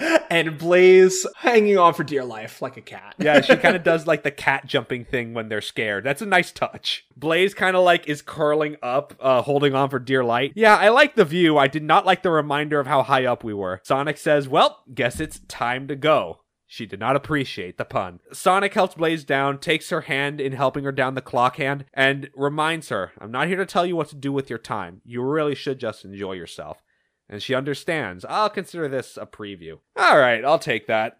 and 0.30 0.56
Blaze 0.56 1.26
hanging 1.36 1.76
on 1.76 1.92
for 1.92 2.04
dear 2.04 2.24
life 2.24 2.62
like 2.62 2.76
a 2.76 2.80
cat. 2.80 3.16
Yeah, 3.18 3.40
she 3.40 3.56
kind 3.56 3.76
of 3.76 3.82
does 3.84 4.06
like 4.06 4.22
the 4.22 4.30
cat 4.30 4.64
jumping 4.66 5.04
thing 5.04 5.34
when 5.34 5.48
they're 5.48 5.60
scared. 5.60 6.04
That's 6.04 6.22
a 6.22 6.26
nice 6.26 6.52
touch. 6.52 7.04
Blaze 7.16 7.52
kind 7.52 7.76
of 7.76 7.84
like 7.84 8.08
is 8.08 8.22
curling 8.22 8.76
up, 8.82 9.14
uh, 9.20 9.42
holding 9.42 9.74
on 9.74 9.90
for 9.90 9.98
dear 9.98 10.24
light. 10.24 10.52
Yeah, 10.54 10.76
I 10.76 10.88
like 10.88 11.16
the 11.16 11.24
view. 11.24 11.58
I 11.58 11.66
did 11.66 11.82
not 11.82 12.06
like 12.06 12.22
the 12.22 12.30
reminder 12.30 12.78
of 12.78 12.86
how 12.86 13.02
high 13.02 13.26
up 13.26 13.42
we 13.44 13.52
were. 13.52 13.80
Sonic 13.82 14.16
says, 14.16 14.48
Well, 14.48 14.84
guess 14.94 15.20
it's 15.20 15.40
time 15.48 15.88
to 15.88 15.96
go. 15.96 16.40
She 16.72 16.86
did 16.86 17.00
not 17.00 17.16
appreciate 17.16 17.78
the 17.78 17.84
pun. 17.84 18.20
Sonic 18.32 18.74
helps 18.74 18.94
Blaze 18.94 19.24
down, 19.24 19.58
takes 19.58 19.90
her 19.90 20.02
hand 20.02 20.40
in 20.40 20.52
helping 20.52 20.84
her 20.84 20.92
down 20.92 21.16
the 21.16 21.20
clock 21.20 21.56
hand, 21.56 21.84
and 21.92 22.30
reminds 22.32 22.90
her, 22.90 23.10
I'm 23.18 23.32
not 23.32 23.48
here 23.48 23.56
to 23.56 23.66
tell 23.66 23.84
you 23.84 23.96
what 23.96 24.08
to 24.10 24.14
do 24.14 24.32
with 24.32 24.48
your 24.48 24.60
time. 24.60 25.00
You 25.04 25.20
really 25.22 25.56
should 25.56 25.80
just 25.80 26.04
enjoy 26.04 26.34
yourself. 26.34 26.80
And 27.30 27.40
she 27.40 27.54
understands. 27.54 28.24
I'll 28.28 28.50
consider 28.50 28.88
this 28.88 29.16
a 29.16 29.24
preview. 29.24 29.78
All 29.96 30.18
right, 30.18 30.44
I'll 30.44 30.58
take 30.58 30.88
that. 30.88 31.16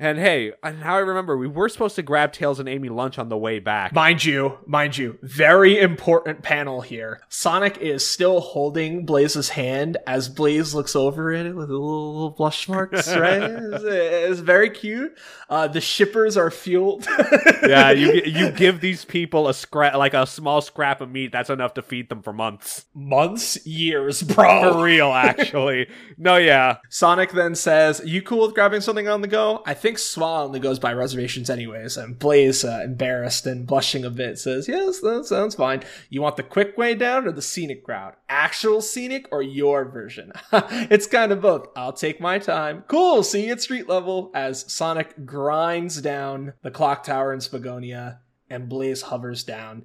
And 0.00 0.18
hey, 0.18 0.52
and 0.60 0.80
now 0.80 0.96
I 0.96 0.98
remember 0.98 1.36
we 1.36 1.46
were 1.46 1.68
supposed 1.68 1.94
to 1.96 2.02
grab 2.02 2.32
Tails 2.32 2.58
and 2.58 2.68
Amy 2.68 2.88
lunch 2.88 3.16
on 3.16 3.28
the 3.28 3.38
way 3.38 3.60
back. 3.60 3.92
Mind 3.92 4.24
you, 4.24 4.58
mind 4.66 4.98
you, 4.98 5.18
very 5.22 5.78
important 5.78 6.42
panel 6.42 6.80
here. 6.80 7.20
Sonic 7.28 7.78
is 7.78 8.04
still 8.04 8.40
holding 8.40 9.06
Blaze's 9.06 9.50
hand 9.50 9.96
as 10.04 10.28
Blaze 10.28 10.74
looks 10.74 10.96
over 10.96 11.32
at 11.32 11.46
it 11.46 11.54
with 11.54 11.70
little, 11.70 12.12
little 12.12 12.30
blush 12.30 12.68
marks, 12.68 13.08
right? 13.16 13.40
it's, 13.40 13.84
it's 13.84 14.40
very 14.40 14.68
cute. 14.68 15.16
Uh, 15.48 15.68
the 15.68 15.80
shippers 15.80 16.36
are 16.36 16.50
fueled. 16.50 17.06
yeah, 17.62 17.92
you 17.92 18.14
you 18.24 18.50
give 18.56 18.80
these 18.80 19.04
people 19.04 19.46
a 19.46 19.54
scrap 19.54 19.94
like 19.94 20.14
a 20.14 20.26
small 20.26 20.60
scrap 20.60 21.02
of 21.02 21.10
meat 21.10 21.30
that's 21.30 21.50
enough 21.50 21.74
to 21.74 21.82
feed 21.82 22.08
them 22.08 22.20
for 22.20 22.32
months. 22.32 22.86
Months, 22.94 23.64
years, 23.64 24.22
bro. 24.22 24.72
For 24.72 24.82
real, 24.82 25.12
actually. 25.12 25.86
no, 26.18 26.36
yeah. 26.36 26.78
Sonic 26.88 27.30
then 27.30 27.54
says, 27.54 28.00
"You 28.04 28.22
cool 28.22 28.46
with 28.46 28.54
grabbing 28.56 28.80
something 28.80 29.06
on 29.06 29.20
the 29.20 29.28
go?" 29.28 29.62
I 29.64 29.74
think 29.84 29.98
Swa 29.98 30.44
only 30.44 30.60
goes 30.60 30.78
by 30.78 30.94
reservations 30.94 31.50
anyways. 31.50 31.98
And 31.98 32.18
Blaze, 32.18 32.64
uh, 32.64 32.80
embarrassed 32.82 33.44
and 33.44 33.66
blushing 33.66 34.02
a 34.02 34.08
bit, 34.08 34.38
says, 34.38 34.66
"Yes, 34.66 35.00
that 35.00 35.26
sounds 35.26 35.56
fine. 35.56 35.82
You 36.08 36.22
want 36.22 36.36
the 36.36 36.42
quick 36.42 36.78
way 36.78 36.94
down 36.94 37.26
or 37.26 37.32
the 37.32 37.42
scenic 37.42 37.86
route? 37.86 38.16
Actual 38.30 38.80
scenic 38.80 39.28
or 39.30 39.42
your 39.42 39.84
version? 39.84 40.32
it's 40.52 41.06
kind 41.06 41.32
of 41.32 41.42
both. 41.42 41.68
I'll 41.76 41.92
take 41.92 42.18
my 42.18 42.38
time. 42.38 42.84
Cool. 42.88 43.22
See 43.22 43.46
you 43.46 43.52
at 43.52 43.60
street 43.60 43.86
level." 43.86 44.30
As 44.34 44.72
Sonic 44.72 45.26
grinds 45.26 46.00
down 46.00 46.54
the 46.62 46.70
clock 46.70 47.04
tower 47.04 47.34
in 47.34 47.40
Spagonia, 47.40 48.20
and 48.48 48.70
Blaze 48.70 49.02
hovers 49.02 49.44
down, 49.44 49.84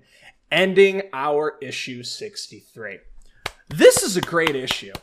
ending 0.49 1.01
our 1.11 1.57
issue 1.61 2.03
63. 2.03 2.99
This 3.67 4.01
is 4.01 4.15
a 4.15 4.21
great 4.21 4.55
issue. 4.55 4.93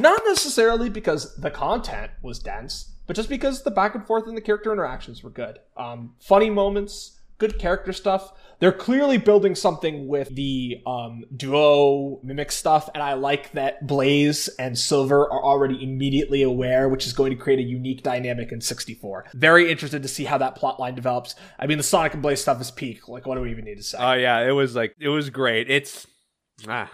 Not 0.00 0.22
necessarily 0.26 0.88
because 0.88 1.36
the 1.36 1.50
content 1.50 2.10
was 2.22 2.38
dense, 2.38 2.95
but 3.06 3.16
just 3.16 3.28
because 3.28 3.62
the 3.62 3.70
back 3.70 3.94
and 3.94 4.06
forth 4.06 4.26
and 4.26 4.36
the 4.36 4.40
character 4.40 4.72
interactions 4.72 5.22
were 5.22 5.30
good. 5.30 5.58
Um, 5.76 6.14
funny 6.20 6.50
moments, 6.50 7.20
good 7.38 7.58
character 7.58 7.92
stuff. 7.92 8.32
They're 8.58 8.72
clearly 8.72 9.18
building 9.18 9.54
something 9.54 10.08
with 10.08 10.34
the 10.34 10.80
um, 10.86 11.24
duo 11.36 12.20
mimic 12.22 12.50
stuff, 12.50 12.88
and 12.94 13.02
I 13.02 13.12
like 13.12 13.52
that 13.52 13.86
Blaze 13.86 14.48
and 14.58 14.78
Silver 14.78 15.30
are 15.30 15.44
already 15.44 15.82
immediately 15.82 16.42
aware, 16.42 16.88
which 16.88 17.06
is 17.06 17.12
going 17.12 17.30
to 17.30 17.36
create 17.36 17.58
a 17.58 17.62
unique 17.62 18.02
dynamic 18.02 18.52
in 18.52 18.62
64. 18.62 19.26
Very 19.34 19.70
interested 19.70 20.02
to 20.02 20.08
see 20.08 20.24
how 20.24 20.38
that 20.38 20.54
plot 20.54 20.80
line 20.80 20.94
develops. 20.94 21.34
I 21.58 21.66
mean, 21.66 21.76
the 21.76 21.84
Sonic 21.84 22.14
and 22.14 22.22
Blaze 22.22 22.40
stuff 22.40 22.60
is 22.60 22.70
peak. 22.70 23.08
Like, 23.08 23.26
what 23.26 23.34
do 23.34 23.42
we 23.42 23.50
even 23.50 23.66
need 23.66 23.76
to 23.76 23.82
say? 23.82 23.98
Oh 24.00 24.14
yeah, 24.14 24.40
it 24.40 24.52
was 24.52 24.74
like 24.74 24.94
it 24.98 25.10
was 25.10 25.28
great. 25.28 25.70
It's 25.70 26.06
ah. 26.66 26.90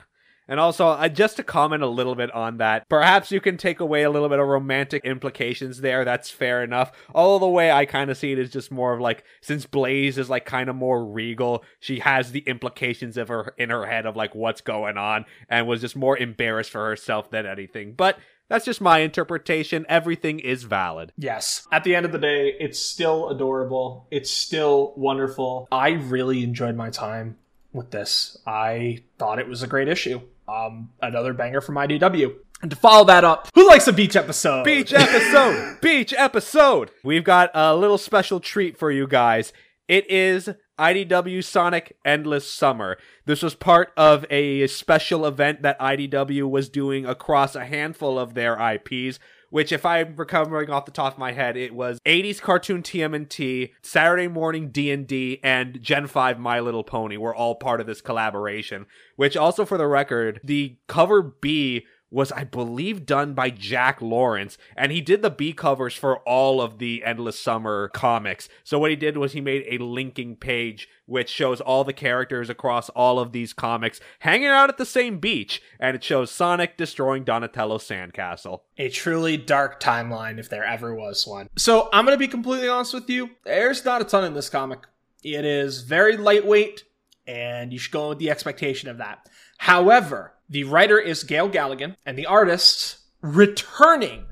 And 0.53 0.61
also, 0.61 0.89
uh, 0.89 1.09
just 1.09 1.37
to 1.37 1.43
comment 1.43 1.83
a 1.83 1.87
little 1.87 2.15
bit 2.15 2.31
on 2.31 2.59
that, 2.59 2.87
perhaps 2.91 3.33
you 3.33 3.41
can 3.41 3.57
take 3.57 3.81
away 3.81 4.03
a 4.03 4.11
little 4.11 4.29
bit 4.29 4.39
of 4.39 4.47
romantic 4.47 5.03
implications 5.03 5.81
there. 5.81 6.05
That's 6.05 6.29
fair 6.29 6.63
enough. 6.63 6.93
All 7.15 7.39
the 7.39 7.49
way 7.49 7.73
I 7.73 7.87
kind 7.87 8.11
of 8.11 8.19
see 8.19 8.33
it 8.33 8.39
is 8.39 8.51
just 8.51 8.71
more 8.71 8.93
of 8.93 9.01
like, 9.01 9.25
since 9.41 9.65
Blaze 9.65 10.19
is 10.19 10.29
like 10.29 10.45
kind 10.45 10.69
of 10.69 10.77
more 10.77 11.07
regal, 11.07 11.65
she 11.81 12.01
has 12.01 12.33
the 12.33 12.41
implications 12.41 13.17
of 13.17 13.29
her 13.29 13.55
in 13.57 13.71
her 13.71 13.87
head 13.87 14.05
of 14.05 14.15
like 14.15 14.35
what's 14.35 14.61
going 14.61 14.99
on 14.99 15.25
and 15.49 15.67
was 15.67 15.81
just 15.81 15.97
more 15.97 16.19
embarrassed 16.19 16.73
for 16.73 16.85
herself 16.85 17.31
than 17.31 17.47
anything. 17.47 17.95
But 17.95 18.19
that's 18.51 18.67
just 18.67 18.83
my 18.83 18.99
interpretation. 18.99 19.87
Everything 19.89 20.39
is 20.39 20.65
valid. 20.65 21.15
Yes. 21.17 21.67
At 21.73 21.83
the 21.83 21.97
end 21.97 22.05
of 22.05 22.13
the 22.13 22.19
day, 22.19 22.55
it's 22.61 22.79
still 22.79 23.31
adorable. 23.31 24.07
It's 24.11 24.31
still 24.31 24.93
wonderful. 24.99 25.67
I 25.73 25.93
really 25.93 26.45
enjoyed 26.45 26.77
my 26.77 26.91
time 26.91 27.39
with 27.73 27.91
this. 27.91 28.37
I 28.47 29.05
thought 29.17 29.39
it 29.39 29.49
was 29.49 29.63
a 29.63 29.67
great 29.67 29.89
issue. 29.89 30.21
Um, 30.49 30.91
another 31.01 31.33
banger 31.33 31.61
from 31.61 31.77
IDW. 31.77 32.35
And 32.63 32.71
to 32.71 32.77
follow 32.77 33.05
that 33.07 33.25
up, 33.25 33.49
who 33.55 33.67
likes 33.67 33.89
a 33.89 33.93
beach 33.93 34.15
episode? 34.15 34.65
Beach 34.65 34.93
episode! 34.93 35.79
beach 35.83 36.15
episode! 36.17 36.91
We've 37.03 37.25
got 37.25 37.51
a 37.55 37.75
little 37.75 37.99
special 37.99 38.39
treat 38.39 38.77
for 38.77 38.91
you 38.91 39.09
guys. 39.09 39.53
It 39.89 40.09
is 40.09 40.49
IDW 40.79 41.43
Sonic 41.45 41.97
Endless 42.05 42.51
Summer. 42.51 42.99
This 43.27 43.43
was 43.43 43.55
part 43.55 43.93
of 43.97 44.25
a 44.31 44.67
special 44.69 45.27
event 45.27 45.63
that 45.63 45.79
IDW 45.81 46.49
was 46.49 46.69
doing 46.69 47.05
across 47.05 47.57
a 47.57 47.65
handful 47.65 48.19
of 48.19 48.35
their 48.35 48.57
IPs 48.59 49.19
which 49.53 49.71
if 49.71 49.85
I'm 49.85 50.17
recovering 50.17 50.71
off 50.71 50.87
the 50.87 50.91
top 50.91 51.13
of 51.13 51.19
my 51.19 51.33
head, 51.33 51.59
it 51.59 51.75
was 51.75 52.01
80s 52.07 52.41
cartoon 52.41 52.83
TMNT, 52.83 53.73
Saturday 53.83 54.27
morning 54.27 54.71
D&D, 54.71 55.41
and 55.45 55.83
Gen 55.83 56.07
5 56.07 56.41
My 56.41 56.59
Little 56.59 56.83
Pony 56.83 57.19
were 57.19 57.35
all 57.37 57.57
part 57.57 57.79
of 57.79 57.87
this 57.87 58.01
collaboration, 58.01 58.87
which 59.17 59.37
also 59.37 59.67
for 59.67 59.77
the 59.77 59.87
record, 59.87 60.41
the 60.43 60.79
cover 60.89 61.21
B 61.21 61.85
was, 62.13 62.31
I 62.33 62.45
believe, 62.45 63.07
done 63.07 63.33
by 63.33 63.51
Jack 63.51 64.03
Lawrence, 64.03 64.59
and 64.77 64.93
he 64.93 65.01
did 65.01 65.23
the 65.23 65.31
B 65.31 65.53
covers 65.53 65.95
for 65.95 66.19
all 66.19 66.61
of 66.61 66.79
the 66.79 67.03
Endless 67.05 67.41
Summer 67.41 67.89
comics. 67.89 68.49
So 68.63 68.79
what 68.79 68.91
he 68.91 68.97
did 68.97 69.17
was 69.17 69.33
he 69.33 69.41
made 69.41 69.65
a 69.69 69.83
linking 69.83 70.37
page 70.37 70.89
which 71.07 71.29
shows 71.29 71.61
all 71.61 71.85
the 71.85 71.93
characters 71.93 72.49
across 72.49 72.89
all 72.91 73.19
of 73.19 73.33
these 73.33 73.53
comics 73.53 74.01
hanging 74.21 74.47
out 74.47 74.69
at 74.69 74.79
the 74.79 74.87
same 74.87 75.19
beach, 75.19 75.63
and 75.81 75.97
it 75.97 76.05
shows 76.05 76.31
Sonic 76.31 76.77
destroying 76.77 77.25
Donatello's 77.25 77.87
sandcastle. 77.87 78.61
A 78.79 78.89
truly 78.89 79.37
dark 79.37 79.81
timeline, 79.81 80.39
if 80.39 80.49
there 80.49 80.65
ever 80.65 80.95
was 80.95 81.27
one. 81.27 81.49
So 81.57 81.89
I'm 81.93 82.05
gonna 82.05 82.19
be 82.19 82.29
completely 82.29 82.69
honest 82.69 82.95
with 82.95 83.09
you. 83.09 83.31
There's 83.45 83.85
not 83.85 84.03
a 84.03 84.05
ton 84.05 84.25
in 84.25 84.35
this 84.35 84.51
comic. 84.51 84.81
It 85.25 85.45
is 85.45 85.83
very 85.83 86.17
lightweight, 86.17 86.85
and 87.27 87.73
you 87.73 87.79
should 87.79 87.93
go 87.93 88.11
with 88.11 88.19
the 88.19 88.31
expectation 88.31 88.89
of 88.89 88.99
that. 88.99 89.29
However, 89.59 90.35
the 90.53 90.65
writer 90.65 90.99
is 90.99 91.25
Gale 91.25 91.49
Galligan, 91.49 91.97
and 92.05 92.19
the 92.19 92.27
artist 92.27 92.99
returning 93.23 94.27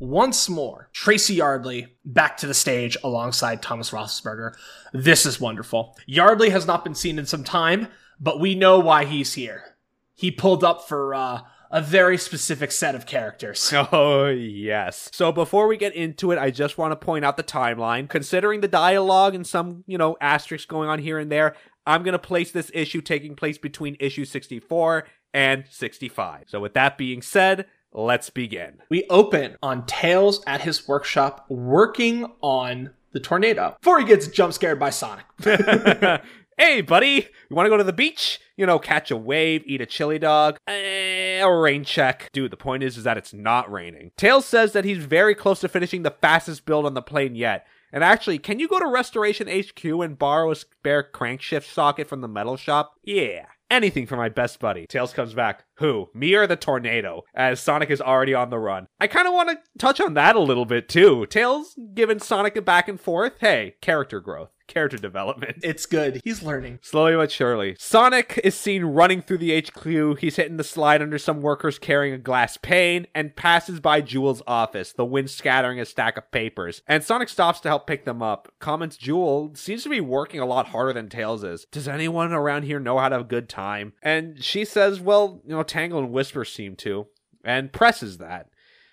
once 0.00 0.48
more 0.48 0.88
Tracy 0.92 1.34
Yardley 1.34 1.86
back 2.04 2.36
to 2.38 2.48
the 2.48 2.54
stage 2.54 2.96
alongside 3.04 3.62
Thomas 3.62 3.90
Rothlisberger. 3.90 4.54
This 4.92 5.24
is 5.24 5.40
wonderful. 5.40 5.96
Yardley 6.06 6.50
has 6.50 6.66
not 6.66 6.82
been 6.82 6.96
seen 6.96 7.20
in 7.20 7.26
some 7.26 7.44
time, 7.44 7.86
but 8.18 8.40
we 8.40 8.56
know 8.56 8.80
why 8.80 9.04
he's 9.04 9.34
here. 9.34 9.76
He 10.16 10.32
pulled 10.32 10.64
up 10.64 10.88
for 10.88 11.14
uh, 11.14 11.42
a 11.70 11.80
very 11.80 12.18
specific 12.18 12.72
set 12.72 12.96
of 12.96 13.06
characters. 13.06 13.72
Oh, 13.92 14.26
yes. 14.26 15.08
So 15.12 15.30
before 15.30 15.68
we 15.68 15.76
get 15.76 15.94
into 15.94 16.32
it, 16.32 16.38
I 16.38 16.50
just 16.50 16.78
want 16.78 16.90
to 16.90 16.96
point 16.96 17.24
out 17.24 17.36
the 17.36 17.44
timeline. 17.44 18.08
Considering 18.08 18.60
the 18.60 18.68
dialogue 18.68 19.36
and 19.36 19.46
some, 19.46 19.84
you 19.86 19.98
know, 19.98 20.16
asterisks 20.20 20.66
going 20.66 20.88
on 20.88 20.98
here 20.98 21.18
and 21.18 21.30
there, 21.30 21.54
I'm 21.86 22.02
going 22.02 22.12
to 22.12 22.18
place 22.18 22.50
this 22.50 22.70
issue 22.74 23.00
taking 23.00 23.36
place 23.36 23.56
between 23.56 23.96
issue 24.00 24.24
64 24.24 25.06
and 25.32 25.64
65. 25.70 26.44
So, 26.48 26.60
with 26.60 26.74
that 26.74 26.98
being 26.98 27.22
said, 27.22 27.66
let's 27.92 28.30
begin. 28.30 28.82
We 28.88 29.04
open 29.10 29.56
on 29.62 29.86
Tails 29.86 30.42
at 30.46 30.62
his 30.62 30.86
workshop 30.86 31.46
working 31.48 32.26
on 32.40 32.90
the 33.12 33.20
tornado 33.20 33.76
before 33.80 33.98
he 33.98 34.06
gets 34.06 34.28
jump 34.28 34.52
scared 34.52 34.78
by 34.78 34.90
Sonic. 34.90 35.24
hey, 36.58 36.80
buddy, 36.80 37.28
you 37.48 37.56
want 37.56 37.66
to 37.66 37.70
go 37.70 37.76
to 37.76 37.84
the 37.84 37.92
beach? 37.92 38.40
You 38.56 38.66
know, 38.66 38.78
catch 38.78 39.10
a 39.10 39.16
wave, 39.16 39.62
eat 39.66 39.80
a 39.80 39.86
chili 39.86 40.18
dog, 40.18 40.58
eh, 40.66 41.40
a 41.40 41.52
rain 41.52 41.84
check. 41.84 42.30
Dude, 42.32 42.50
the 42.50 42.56
point 42.56 42.82
is, 42.82 42.96
is 42.96 43.04
that 43.04 43.18
it's 43.18 43.32
not 43.32 43.70
raining. 43.70 44.12
Tails 44.16 44.46
says 44.46 44.72
that 44.72 44.84
he's 44.84 45.04
very 45.04 45.34
close 45.34 45.60
to 45.60 45.68
finishing 45.68 46.02
the 46.02 46.10
fastest 46.10 46.66
build 46.66 46.86
on 46.86 46.94
the 46.94 47.02
plane 47.02 47.34
yet. 47.34 47.66
And 47.92 48.04
actually, 48.04 48.38
can 48.38 48.60
you 48.60 48.68
go 48.68 48.78
to 48.78 48.86
Restoration 48.86 49.48
HQ 49.48 49.84
and 49.84 50.16
borrow 50.16 50.52
a 50.52 50.56
spare 50.56 51.02
crankshaft 51.02 51.64
socket 51.64 52.06
from 52.06 52.20
the 52.20 52.28
metal 52.28 52.56
shop? 52.56 52.94
Yeah 53.02 53.46
anything 53.70 54.06
for 54.06 54.16
my 54.16 54.28
best 54.28 54.58
buddy. 54.58 54.86
Tails 54.86 55.12
comes 55.12 55.34
back. 55.34 55.64
Who? 55.80 56.10
Me 56.14 56.34
or 56.34 56.46
the 56.46 56.56
tornado? 56.56 57.24
As 57.34 57.60
Sonic 57.60 57.90
is 57.90 58.00
already 58.00 58.34
on 58.34 58.50
the 58.50 58.58
run. 58.58 58.86
I 59.00 59.06
kind 59.06 59.26
of 59.26 59.34
want 59.34 59.48
to 59.50 59.58
touch 59.78 60.00
on 60.00 60.14
that 60.14 60.36
a 60.36 60.40
little 60.40 60.66
bit 60.66 60.88
too. 60.88 61.26
Tails 61.26 61.74
giving 61.94 62.20
Sonic 62.20 62.54
a 62.56 62.62
back 62.62 62.86
and 62.86 63.00
forth. 63.00 63.34
Hey, 63.40 63.76
character 63.80 64.20
growth 64.20 64.50
character 64.70 64.96
development. 64.96 65.58
It's 65.70 65.86
good. 65.86 66.20
He's 66.24 66.42
learning. 66.42 66.78
Slowly 66.82 67.14
but 67.16 67.30
surely. 67.30 67.76
Sonic 67.78 68.40
is 68.42 68.54
seen 68.54 68.84
running 68.84 69.22
through 69.22 69.38
the 69.38 69.60
HQ. 69.60 70.18
He's 70.18 70.36
hitting 70.36 70.56
the 70.56 70.64
slide 70.64 71.02
under 71.02 71.18
some 71.18 71.42
workers 71.42 71.78
carrying 71.78 72.14
a 72.14 72.18
glass 72.18 72.56
pane 72.56 73.06
and 73.14 73.36
passes 73.36 73.80
by 73.80 74.00
Jewel's 74.00 74.42
office, 74.46 74.92
the 74.92 75.04
wind 75.04 75.30
scattering 75.30 75.80
a 75.80 75.84
stack 75.84 76.16
of 76.16 76.30
papers. 76.30 76.82
And 76.86 77.04
Sonic 77.04 77.28
stops 77.28 77.60
to 77.60 77.68
help 77.68 77.86
pick 77.86 78.04
them 78.04 78.22
up. 78.22 78.52
Comments 78.58 78.96
Jewel 78.96 79.52
seems 79.54 79.82
to 79.84 79.88
be 79.88 80.00
working 80.00 80.40
a 80.40 80.46
lot 80.46 80.68
harder 80.68 80.92
than 80.92 81.08
Tails 81.08 81.44
is. 81.44 81.66
Does 81.70 81.88
anyone 81.88 82.32
around 82.32 82.62
here 82.62 82.80
know 82.80 82.98
how 82.98 83.08
to 83.08 83.16
have 83.16 83.26
a 83.26 83.28
good 83.28 83.48
time? 83.48 83.92
And 84.02 84.42
she 84.42 84.64
says, 84.64 85.00
well, 85.00 85.40
you 85.44 85.54
know, 85.54 85.62
Tangle 85.70 86.00
and 86.00 86.12
Whisper 86.12 86.44
seem 86.44 86.76
to. 86.76 87.06
And 87.42 87.72
presses 87.72 88.18
that. 88.18 88.48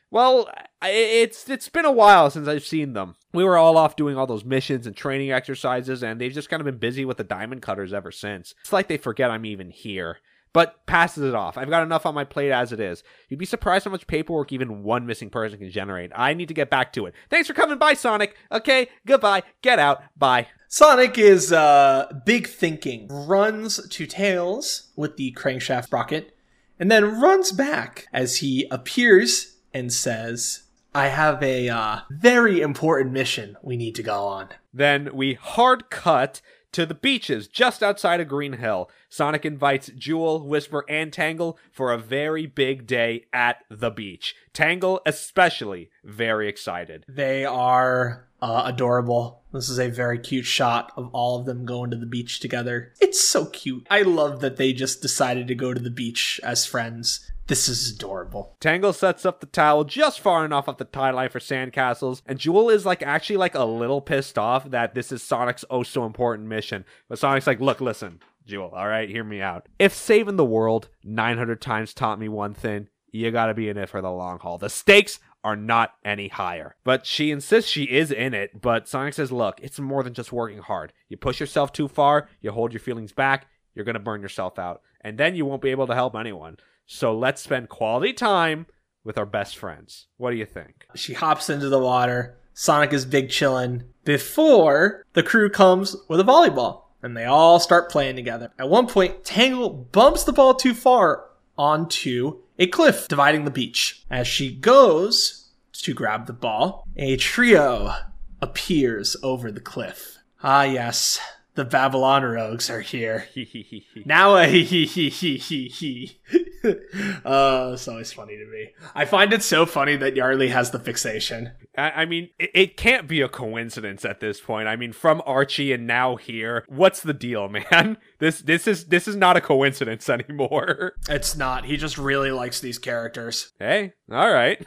Well, 0.09 0.49
it's 0.81 1.49
it's 1.49 1.67
been 1.67 1.83
a 1.83 1.91
while 1.91 2.29
since 2.29 2.47
I've 2.47 2.63
seen 2.63 2.93
them. 2.93 3.15
We 3.33 3.43
were 3.43 3.57
all 3.57 3.77
off 3.77 3.97
doing 3.97 4.17
all 4.17 4.25
those 4.25 4.45
missions 4.45 4.87
and 4.87 4.95
training 4.95 5.31
exercises, 5.31 6.01
and 6.01 6.21
they've 6.21 6.31
just 6.31 6.49
kind 6.49 6.61
of 6.61 6.65
been 6.65 6.77
busy 6.77 7.03
with 7.03 7.17
the 7.17 7.25
diamond 7.25 7.61
cutters 7.61 7.91
ever 7.91 8.11
since. 8.11 8.55
It's 8.61 8.71
like 8.71 8.87
they 8.87 8.97
forget 8.97 9.29
I'm 9.29 9.45
even 9.45 9.69
here. 9.69 10.19
But 10.53 10.85
passes 10.87 11.23
it 11.25 11.35
off. 11.35 11.57
I've 11.57 11.69
got 11.69 11.83
enough 11.83 12.05
on 12.05 12.15
my 12.15 12.23
plate 12.23 12.51
as 12.51 12.71
it 12.71 12.79
is. 12.79 13.03
You'd 13.27 13.37
be 13.37 13.45
surprised 13.45 13.83
how 13.83 13.91
much 13.91 14.07
paperwork 14.07 14.53
even 14.53 14.81
one 14.81 15.05
missing 15.05 15.29
person 15.29 15.59
can 15.59 15.69
generate. 15.69 16.11
I 16.15 16.33
need 16.33 16.47
to 16.47 16.53
get 16.53 16.69
back 16.69 16.93
to 16.93 17.05
it. 17.05 17.13
Thanks 17.29 17.47
for 17.47 17.53
coming 17.53 17.77
by, 17.77 17.93
Sonic. 17.93 18.35
Okay, 18.51 18.87
goodbye. 19.05 19.43
Get 19.61 19.77
out. 19.77 20.01
Bye. 20.15 20.47
Sonic 20.69 21.17
is 21.17 21.51
uh, 21.51 22.11
big 22.25 22.47
thinking, 22.47 23.07
runs 23.09 23.87
to 23.89 24.07
Tails 24.07 24.91
with 24.95 25.17
the 25.17 25.33
crankshaft 25.33 25.93
rocket, 25.93 26.35
and 26.79 26.91
then 26.91 27.19
runs 27.19 27.51
back 27.51 28.07
as 28.13 28.37
he 28.37 28.67
appears 28.69 29.57
and 29.73 29.91
says, 29.91 30.63
I 30.93 31.07
have 31.09 31.43
a 31.43 31.69
uh, 31.69 31.99
very 32.09 32.61
important 32.61 33.11
mission 33.11 33.57
we 33.61 33.77
need 33.77 33.95
to 33.95 34.03
go 34.03 34.25
on. 34.25 34.49
Then 34.73 35.09
we 35.13 35.35
hard 35.35 35.89
cut 35.89 36.41
to 36.71 36.85
the 36.85 36.93
beaches 36.93 37.47
just 37.47 37.81
outside 37.81 38.19
of 38.19 38.27
Green 38.27 38.53
Hill. 38.53 38.89
Sonic 39.09 39.45
invites 39.45 39.89
Jewel, 39.95 40.45
Whisper, 40.47 40.85
and 40.89 41.11
Tangle 41.11 41.57
for 41.71 41.91
a 41.91 41.97
very 41.97 42.45
big 42.45 42.85
day 42.85 43.25
at 43.31 43.63
the 43.69 43.89
beach. 43.89 44.35
Tangle, 44.53 45.01
especially, 45.05 45.89
very 46.03 46.47
excited. 46.47 47.05
They 47.07 47.45
are 47.45 48.27
uh, 48.41 48.63
adorable. 48.65 49.41
This 49.57 49.69
is 49.69 49.79
a 49.79 49.89
very 49.89 50.19
cute 50.19 50.45
shot 50.45 50.91
of 50.95 51.09
all 51.13 51.39
of 51.39 51.47
them 51.47 51.65
going 51.65 51.89
to 51.89 51.97
the 51.97 52.05
beach 52.05 52.39
together. 52.39 52.93
It's 53.01 53.27
so 53.27 53.47
cute. 53.47 53.87
I 53.89 54.03
love 54.03 54.39
that 54.41 54.57
they 54.57 54.71
just 54.71 55.01
decided 55.01 55.47
to 55.47 55.55
go 55.55 55.73
to 55.73 55.81
the 55.81 55.89
beach 55.89 56.39
as 56.43 56.67
friends. 56.67 57.31
This 57.47 57.67
is 57.67 57.91
adorable. 57.91 58.55
Tangle 58.59 58.93
sets 58.93 59.25
up 59.25 59.39
the 59.39 59.47
towel 59.47 59.83
just 59.83 60.19
far 60.19 60.45
enough 60.45 60.69
off 60.69 60.77
the 60.77 60.85
tie 60.85 61.09
line 61.09 61.29
for 61.29 61.39
sandcastles, 61.39 62.21
and 62.27 62.37
Jewel 62.37 62.69
is 62.69 62.85
like 62.85 63.01
actually 63.01 63.37
like 63.37 63.55
a 63.55 63.63
little 63.63 63.99
pissed 63.99 64.37
off 64.37 64.69
that 64.69 64.93
this 64.93 65.11
is 65.11 65.23
Sonic's 65.23 65.65
oh 65.71 65.81
so 65.81 66.05
important 66.05 66.47
mission. 66.47 66.85
But 67.09 67.17
Sonic's 67.17 67.47
like, 67.47 67.59
look, 67.59 67.81
listen, 67.81 68.19
Jewel, 68.45 68.73
all 68.75 68.87
right, 68.87 69.09
hear 69.09 69.23
me 69.23 69.41
out. 69.41 69.67
If 69.79 69.93
saving 69.93 70.35
the 70.35 70.45
world 70.45 70.89
900 71.03 71.61
times 71.61 71.95
taught 71.95 72.19
me 72.19 72.29
one 72.29 72.53
thing, 72.53 72.89
you 73.11 73.31
gotta 73.31 73.55
be 73.55 73.69
in 73.69 73.77
it 73.77 73.89
for 73.89 74.01
the 74.01 74.11
long 74.11 74.39
haul. 74.39 74.57
The 74.57 74.69
stakes 74.69 75.19
are 75.43 75.55
not 75.55 75.93
any 76.03 76.27
higher. 76.27 76.75
But 76.83 77.05
she 77.05 77.31
insists 77.31 77.69
she 77.69 77.83
is 77.83 78.11
in 78.11 78.33
it, 78.33 78.61
but 78.61 78.87
Sonic 78.87 79.13
says, 79.13 79.31
look, 79.31 79.59
it's 79.61 79.79
more 79.79 80.03
than 80.03 80.13
just 80.13 80.31
working 80.31 80.59
hard. 80.59 80.93
You 81.09 81.17
push 81.17 81.39
yourself 81.39 81.71
too 81.71 81.87
far, 81.87 82.29
you 82.41 82.51
hold 82.51 82.73
your 82.73 82.79
feelings 82.79 83.13
back, 83.13 83.47
you're 83.73 83.85
gonna 83.85 83.99
burn 83.99 84.21
yourself 84.21 84.59
out. 84.59 84.81
And 85.01 85.17
then 85.17 85.35
you 85.35 85.45
won't 85.45 85.61
be 85.61 85.71
able 85.71 85.87
to 85.87 85.95
help 85.95 86.15
anyone. 86.15 86.57
So 86.85 87.17
let's 87.17 87.41
spend 87.41 87.69
quality 87.69 88.13
time 88.13 88.65
with 89.03 89.17
our 89.17 89.25
best 89.25 89.57
friends. 89.57 90.07
What 90.17 90.31
do 90.31 90.37
you 90.37 90.45
think? 90.45 90.85
She 90.95 91.13
hops 91.13 91.49
into 91.49 91.69
the 91.69 91.79
water. 91.79 92.37
Sonic 92.53 92.91
is 92.91 93.05
big 93.05 93.29
chillin' 93.29 93.85
before 94.03 95.05
the 95.13 95.23
crew 95.23 95.49
comes 95.49 95.95
with 96.09 96.19
a 96.19 96.23
volleyball 96.23 96.83
and 97.03 97.15
they 97.15 97.25
all 97.25 97.59
start 97.59 97.91
playing 97.91 98.15
together. 98.15 98.51
At 98.57 98.69
one 98.69 98.87
point, 98.87 99.23
Tangle 99.23 99.69
bumps 99.69 100.23
the 100.23 100.33
ball 100.33 100.55
too 100.55 100.73
far 100.73 101.25
onto 101.57 102.39
a 102.59 102.67
cliff 102.67 103.07
dividing 103.07 103.45
the 103.45 103.51
beach. 103.51 104.03
As 104.09 104.27
she 104.27 104.53
goes 104.53 105.51
to 105.73 105.93
grab 105.93 106.25
the 106.25 106.33
ball, 106.33 106.87
a 106.95 107.17
trio 107.17 107.93
appears 108.41 109.15
over 109.23 109.51
the 109.51 109.61
cliff. 109.61 110.17
Ah, 110.43 110.63
yes, 110.63 111.19
the 111.57 111.65
Babylon 111.65 112.23
rogues 112.23 112.69
are 112.69 112.81
here. 112.81 113.27
now 114.05 114.37
a 114.37 114.45
he 114.45 114.63
he 114.63 114.85
he 114.85 115.09
he 115.09 115.37
he 115.37 115.67
he. 115.67 116.19
uh, 116.63 117.71
it's 117.73 117.87
always 117.87 118.13
funny 118.13 118.37
to 118.37 118.45
me. 118.45 118.69
I 118.93 119.05
find 119.05 119.33
it 119.33 119.41
so 119.41 119.65
funny 119.65 119.95
that 119.95 120.15
Yardley 120.15 120.49
has 120.49 120.69
the 120.69 120.79
fixation. 120.79 121.51
I 121.75 121.89
I 121.89 122.05
mean, 122.05 122.29
it, 122.37 122.51
it 122.53 122.77
can't 122.77 123.07
be 123.07 123.21
a 123.21 123.27
coincidence 123.27 124.05
at 124.05 124.19
this 124.19 124.39
point. 124.39 124.67
I 124.67 124.75
mean, 124.75 124.93
from 124.93 125.21
Archie 125.25 125.73
and 125.73 125.87
now 125.87 126.15
here, 126.15 126.63
what's 126.67 127.01
the 127.01 127.13
deal, 127.13 127.49
man? 127.71 127.97
This 128.19 128.39
this 128.41 128.67
is 128.67 128.85
this 128.85 129.07
is 129.07 129.15
not 129.15 129.35
a 129.35 129.41
coincidence 129.41 130.07
anymore. 130.09 130.93
It's 131.09 131.35
not. 131.35 131.65
He 131.65 131.75
just 131.75 131.97
really 131.97 132.31
likes 132.31 132.59
these 132.59 132.77
characters. 132.77 133.51
Hey, 133.57 133.93
all 134.11 134.31
right. 134.31 134.63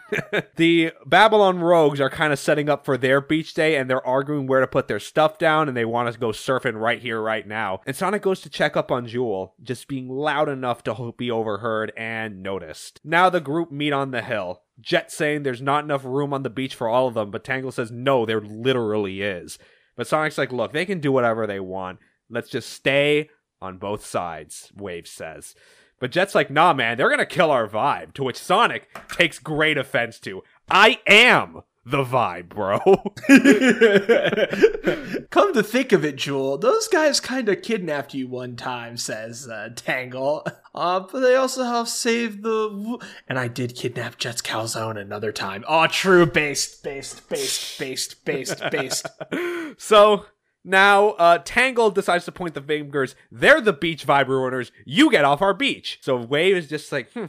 the 0.56 0.92
Babylon 1.06 1.60
Rogues 1.60 2.00
are 2.00 2.10
kind 2.10 2.32
of 2.32 2.38
setting 2.38 2.68
up 2.68 2.84
for 2.84 2.96
their 2.96 3.20
beach 3.20 3.54
day 3.54 3.76
and 3.76 3.88
they're 3.88 4.06
arguing 4.06 4.46
where 4.46 4.60
to 4.60 4.66
put 4.66 4.88
their 4.88 5.00
stuff 5.00 5.38
down 5.38 5.68
and 5.68 5.76
they 5.76 5.84
want 5.84 6.12
to 6.12 6.18
go 6.18 6.28
surfing 6.28 6.79
right 6.80 7.00
here, 7.00 7.20
right 7.20 7.46
now. 7.46 7.80
And 7.86 7.94
Sonic 7.94 8.22
goes 8.22 8.40
to 8.40 8.50
check 8.50 8.76
up 8.76 8.90
on 8.90 9.06
Jewel, 9.06 9.54
just 9.62 9.88
being 9.88 10.08
loud 10.08 10.48
enough 10.48 10.82
to 10.84 11.14
be 11.16 11.30
overheard 11.30 11.92
and 11.96 12.42
noticed. 12.42 13.00
Now 13.04 13.30
the 13.30 13.40
group 13.40 13.70
meet 13.70 13.92
on 13.92 14.10
the 14.10 14.22
hill. 14.22 14.62
Jet 14.80 15.12
saying 15.12 15.42
there's 15.42 15.62
not 15.62 15.84
enough 15.84 16.04
room 16.04 16.32
on 16.32 16.42
the 16.42 16.50
beach 16.50 16.74
for 16.74 16.88
all 16.88 17.06
of 17.06 17.14
them, 17.14 17.30
but 17.30 17.44
Tangle 17.44 17.72
says 17.72 17.90
no, 17.90 18.24
there 18.24 18.40
literally 18.40 19.22
is. 19.22 19.58
But 19.96 20.06
Sonic's 20.06 20.38
like, 20.38 20.52
look, 20.52 20.72
they 20.72 20.86
can 20.86 21.00
do 21.00 21.12
whatever 21.12 21.46
they 21.46 21.60
want. 21.60 21.98
Let's 22.30 22.48
just 22.48 22.70
stay 22.70 23.28
on 23.60 23.78
both 23.78 24.04
sides, 24.04 24.72
Wave 24.74 25.06
says. 25.06 25.54
But 25.98 26.12
Jet's 26.12 26.34
like, 26.34 26.50
nah, 26.50 26.72
man, 26.72 26.96
they're 26.96 27.10
gonna 27.10 27.26
kill 27.26 27.50
our 27.50 27.68
vibe. 27.68 28.14
To 28.14 28.24
which 28.24 28.38
Sonic 28.38 28.88
takes 29.10 29.38
great 29.38 29.76
offense 29.76 30.18
to. 30.20 30.42
I 30.70 31.00
am 31.06 31.60
the 31.84 32.04
vibe, 32.04 32.50
bro. 32.50 32.78
Come 35.30 35.54
to 35.54 35.62
think 35.62 35.92
of 35.92 36.04
it, 36.04 36.16
Jewel, 36.16 36.58
those 36.58 36.88
guys 36.88 37.20
kind 37.20 37.48
of 37.48 37.62
kidnapped 37.62 38.12
you 38.12 38.28
one 38.28 38.56
time, 38.56 38.96
says 38.96 39.48
uh, 39.48 39.70
Tangle. 39.74 40.46
Uh, 40.74 41.00
but 41.00 41.20
they 41.20 41.34
also 41.34 41.64
have 41.64 41.88
saved 41.88 42.42
the. 42.42 42.98
And 43.28 43.38
I 43.38 43.48
did 43.48 43.74
kidnap 43.74 44.18
Jet's 44.18 44.42
calzone 44.42 45.00
another 45.00 45.32
time. 45.32 45.64
Oh, 45.66 45.86
true. 45.86 46.26
Based, 46.26 46.82
based, 46.82 47.28
based, 47.28 47.78
based, 47.78 48.24
based, 48.24 48.62
based. 48.70 49.06
so 49.78 50.26
now 50.64 51.10
uh, 51.10 51.38
Tangle 51.38 51.90
decides 51.90 52.24
to 52.26 52.32
point 52.32 52.54
the 52.54 52.60
fingers. 52.60 53.14
They're 53.30 53.60
the 53.60 53.72
beach 53.72 54.06
vibe 54.06 54.26
ruiners. 54.26 54.70
You 54.84 55.10
get 55.10 55.24
off 55.24 55.42
our 55.42 55.54
beach. 55.54 55.98
So 56.02 56.16
Wave 56.16 56.56
is 56.56 56.68
just 56.68 56.92
like, 56.92 57.10
hmm, 57.12 57.26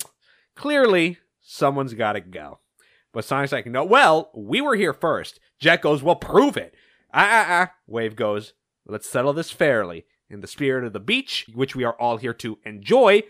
clearly 0.56 1.20
someone's 1.42 1.94
got 1.94 2.14
to 2.14 2.22
go. 2.22 2.60
But 3.13 3.26
Sonic's 3.26 3.52
like, 3.52 3.65
no, 3.65 3.84
well, 3.84 4.32
we 4.34 4.62
were 4.62 4.76
here 4.76 4.93
first. 4.93 5.39
Jet 5.60 5.82
goes, 5.82 6.02
well, 6.02 6.15
prove 6.15 6.58
it. 6.58 6.74
Ah, 7.13 7.28
ah, 7.30 7.45
ah. 7.50 7.71
Wave 7.88 8.15
goes, 8.15 8.54
let's 8.86 9.10
settle 9.10 9.34
this 9.34 9.52
fairly. 9.52 10.06
In 10.30 10.39
the 10.39 10.47
spirit 10.47 10.86
of 10.86 10.93
the 10.93 11.00
beach, 11.00 11.45
which 11.54 11.76
we 11.76 11.84
are 11.84 12.00
all 12.00 12.15
here 12.17 12.34
to 12.36 12.58
enjoy, 12.63 13.24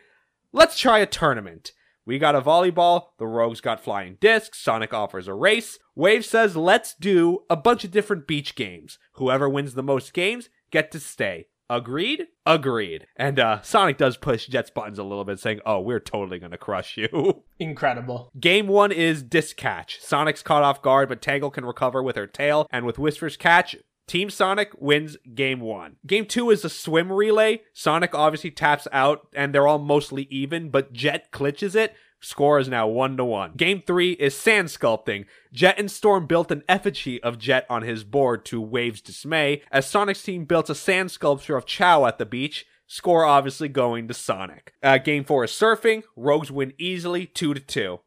let's 0.53 0.77
try 0.77 0.99
a 0.99 1.07
tournament. 1.07 1.71
We 2.05 2.19
got 2.19 2.35
a 2.35 2.41
volleyball, 2.41 3.07
the 3.17 3.25
Rogues 3.25 3.61
got 3.61 3.83
flying 3.83 4.17
discs, 4.19 4.59
Sonic 4.59 4.93
offers 4.93 5.27
a 5.27 5.33
race. 5.33 5.79
Wave 5.95 6.25
says, 6.25 6.55
let's 6.55 6.93
do 6.93 7.39
a 7.49 7.55
bunch 7.55 7.83
of 7.83 7.91
different 7.91 8.27
beach 8.27 8.55
games. 8.55 8.99
Whoever 9.13 9.49
wins 9.49 9.73
the 9.73 9.83
most 9.83 10.13
games 10.13 10.49
get 10.71 10.91
to 10.91 10.99
stay. 10.99 11.47
Agreed? 11.71 12.27
Agreed. 12.45 13.07
And 13.15 13.39
uh, 13.39 13.61
Sonic 13.61 13.97
does 13.97 14.17
push 14.17 14.45
Jet's 14.47 14.69
buttons 14.69 14.99
a 14.99 15.03
little 15.03 15.23
bit, 15.23 15.39
saying, 15.39 15.61
oh, 15.65 15.79
we're 15.79 16.01
totally 16.01 16.37
gonna 16.37 16.57
crush 16.57 16.97
you. 16.97 17.43
Incredible. 17.59 18.29
Game 18.37 18.67
one 18.67 18.91
is 18.91 19.23
disc 19.23 19.55
catch. 19.55 19.97
Sonic's 20.01 20.43
caught 20.43 20.63
off 20.63 20.81
guard, 20.81 21.07
but 21.07 21.21
Tangle 21.21 21.49
can 21.49 21.63
recover 21.63 22.03
with 22.03 22.17
her 22.17 22.27
tail, 22.27 22.67
and 22.71 22.85
with 22.85 22.99
Whisper's 22.99 23.37
catch, 23.37 23.77
Team 24.05 24.29
Sonic 24.29 24.71
wins 24.77 25.15
game 25.33 25.61
one. 25.61 25.95
Game 26.05 26.25
two 26.25 26.49
is 26.49 26.65
a 26.65 26.69
swim 26.69 27.09
relay. 27.09 27.61
Sonic 27.71 28.13
obviously 28.13 28.51
taps 28.51 28.85
out, 28.91 29.29
and 29.33 29.55
they're 29.55 29.67
all 29.67 29.79
mostly 29.79 30.23
even, 30.23 30.69
but 30.71 30.91
Jet 30.91 31.31
glitches 31.31 31.73
it. 31.73 31.95
Score 32.21 32.59
is 32.59 32.69
now 32.69 32.87
one 32.87 33.17
to 33.17 33.25
one. 33.25 33.53
Game 33.57 33.81
three 33.85 34.11
is 34.13 34.37
sand 34.37 34.67
sculpting. 34.67 35.25
Jet 35.51 35.79
and 35.79 35.89
Storm 35.89 36.27
built 36.27 36.51
an 36.51 36.63
effigy 36.69 37.21
of 37.23 37.39
Jet 37.39 37.65
on 37.67 37.81
his 37.81 38.03
board 38.03 38.45
to 38.45 38.61
Wave's 38.61 39.01
dismay, 39.01 39.63
as 39.71 39.87
Sonic's 39.87 40.21
team 40.21 40.45
built 40.45 40.69
a 40.69 40.75
sand 40.75 41.09
sculpture 41.09 41.57
of 41.57 41.65
Chao 41.65 42.05
at 42.05 42.19
the 42.19 42.25
beach. 42.25 42.67
Score 42.85 43.25
obviously 43.25 43.69
going 43.69 44.07
to 44.07 44.13
Sonic. 44.13 44.73
Uh, 44.83 44.99
game 44.99 45.23
four 45.23 45.43
is 45.43 45.51
surfing. 45.51 46.03
Rogues 46.15 46.51
win 46.51 46.73
easily, 46.77 47.25
two 47.25 47.53
to 47.55 47.59
two. 47.59 48.01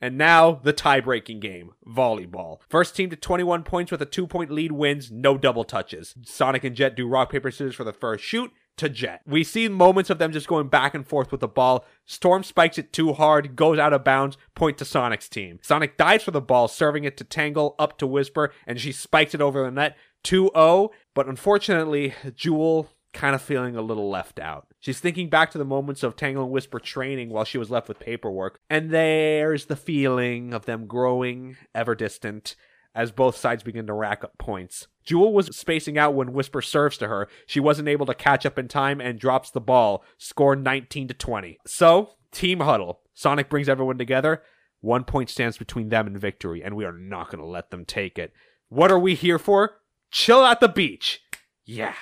And 0.00 0.16
now 0.16 0.52
the 0.52 0.72
tie-breaking 0.72 1.40
game, 1.40 1.72
volleyball. 1.86 2.60
First 2.68 2.96
team 2.96 3.10
to 3.10 3.16
21 3.16 3.64
points 3.64 3.92
with 3.92 4.00
a 4.00 4.06
two-point 4.06 4.50
lead 4.50 4.72
wins, 4.72 5.10
no 5.10 5.36
double 5.36 5.62
touches. 5.62 6.14
Sonic 6.24 6.64
and 6.64 6.74
Jet 6.74 6.96
do 6.96 7.06
rock 7.06 7.30
paper 7.30 7.50
scissors 7.50 7.74
for 7.74 7.84
the 7.84 7.92
first 7.92 8.24
shoot 8.24 8.50
to 8.76 8.88
Jet. 8.88 9.20
We 9.26 9.44
see 9.44 9.68
moments 9.68 10.10
of 10.10 10.18
them 10.18 10.32
just 10.32 10.48
going 10.48 10.68
back 10.68 10.94
and 10.94 11.06
forth 11.06 11.30
with 11.30 11.40
the 11.40 11.48
ball. 11.48 11.84
Storm 12.06 12.42
spikes 12.42 12.78
it 12.78 12.92
too 12.92 13.12
hard, 13.12 13.56
goes 13.56 13.78
out 13.78 13.92
of 13.92 14.04
bounds, 14.04 14.38
point 14.54 14.78
to 14.78 14.84
Sonic's 14.84 15.28
team. 15.28 15.58
Sonic 15.62 15.96
dives 15.96 16.24
for 16.24 16.30
the 16.30 16.40
ball, 16.40 16.68
serving 16.68 17.04
it 17.04 17.16
to 17.18 17.24
Tangle 17.24 17.74
up 17.78 17.98
to 17.98 18.06
Whisper, 18.06 18.52
and 18.66 18.80
she 18.80 18.92
spikes 18.92 19.34
it 19.34 19.40
over 19.40 19.62
the 19.64 19.70
net 19.70 19.96
2-0. 20.24 20.90
But 21.14 21.28
unfortunately, 21.28 22.14
Jewel 22.34 22.88
kind 23.12 23.34
of 23.34 23.42
feeling 23.42 23.76
a 23.76 23.82
little 23.82 24.08
left 24.08 24.38
out. 24.38 24.68
She's 24.78 25.00
thinking 25.00 25.28
back 25.28 25.50
to 25.50 25.58
the 25.58 25.64
moments 25.64 26.02
of 26.02 26.16
Tangle 26.16 26.44
and 26.44 26.52
Whisper 26.52 26.78
training 26.78 27.28
while 27.30 27.44
she 27.44 27.58
was 27.58 27.70
left 27.70 27.88
with 27.88 27.98
paperwork, 27.98 28.60
and 28.70 28.90
there's 28.90 29.66
the 29.66 29.76
feeling 29.76 30.54
of 30.54 30.64
them 30.64 30.86
growing 30.86 31.56
ever 31.74 31.94
distant 31.94 32.54
as 32.94 33.12
both 33.12 33.36
sides 33.36 33.62
begin 33.62 33.86
to 33.86 33.92
rack 33.92 34.24
up 34.24 34.36
points. 34.38 34.88
Jewel 35.04 35.32
was 35.32 35.54
spacing 35.56 35.98
out 35.98 36.14
when 36.14 36.32
Whisper 36.32 36.62
serves 36.62 36.98
to 36.98 37.08
her. 37.08 37.28
She 37.46 37.60
wasn't 37.60 37.88
able 37.88 38.06
to 38.06 38.14
catch 38.14 38.44
up 38.44 38.58
in 38.58 38.68
time 38.68 39.00
and 39.00 39.18
drops 39.18 39.50
the 39.50 39.60
ball, 39.60 40.04
score 40.18 40.56
19 40.56 41.08
to 41.08 41.14
20. 41.14 41.58
So, 41.66 42.10
team 42.32 42.60
huddle. 42.60 43.00
Sonic 43.14 43.48
brings 43.48 43.68
everyone 43.68 43.98
together. 43.98 44.42
One 44.80 45.04
point 45.04 45.28
stands 45.28 45.58
between 45.58 45.88
them 45.88 46.06
and 46.06 46.18
victory, 46.18 46.62
and 46.62 46.74
we 46.74 46.84
are 46.84 46.92
not 46.92 47.30
going 47.30 47.40
to 47.40 47.46
let 47.46 47.70
them 47.70 47.84
take 47.84 48.18
it. 48.18 48.32
What 48.68 48.90
are 48.90 48.98
we 48.98 49.14
here 49.14 49.38
for? 49.38 49.78
Chill 50.10 50.44
at 50.44 50.60
the 50.60 50.68
beach. 50.68 51.20
Yeah. 51.64 51.94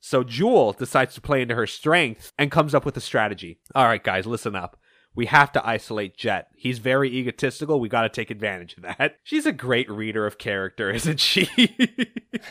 So 0.00 0.22
Jewel 0.22 0.72
decides 0.72 1.14
to 1.14 1.20
play 1.20 1.42
into 1.42 1.54
her 1.54 1.66
strength 1.66 2.32
and 2.38 2.50
comes 2.50 2.74
up 2.74 2.84
with 2.84 2.96
a 2.96 3.00
strategy. 3.00 3.58
All 3.74 3.86
right, 3.86 4.02
guys, 4.02 4.26
listen 4.26 4.54
up. 4.54 4.76
We 5.14 5.26
have 5.26 5.50
to 5.52 5.66
isolate 5.66 6.16
Jet. 6.16 6.48
He's 6.56 6.78
very 6.78 7.10
egotistical. 7.14 7.78
We 7.78 7.88
got 7.88 8.02
to 8.02 8.08
take 8.08 8.30
advantage 8.30 8.76
of 8.76 8.82
that. 8.84 9.18
She's 9.24 9.46
a 9.46 9.52
great 9.52 9.90
reader 9.90 10.26
of 10.26 10.38
character, 10.38 10.90
isn't 10.94 11.20
she? 11.20 11.44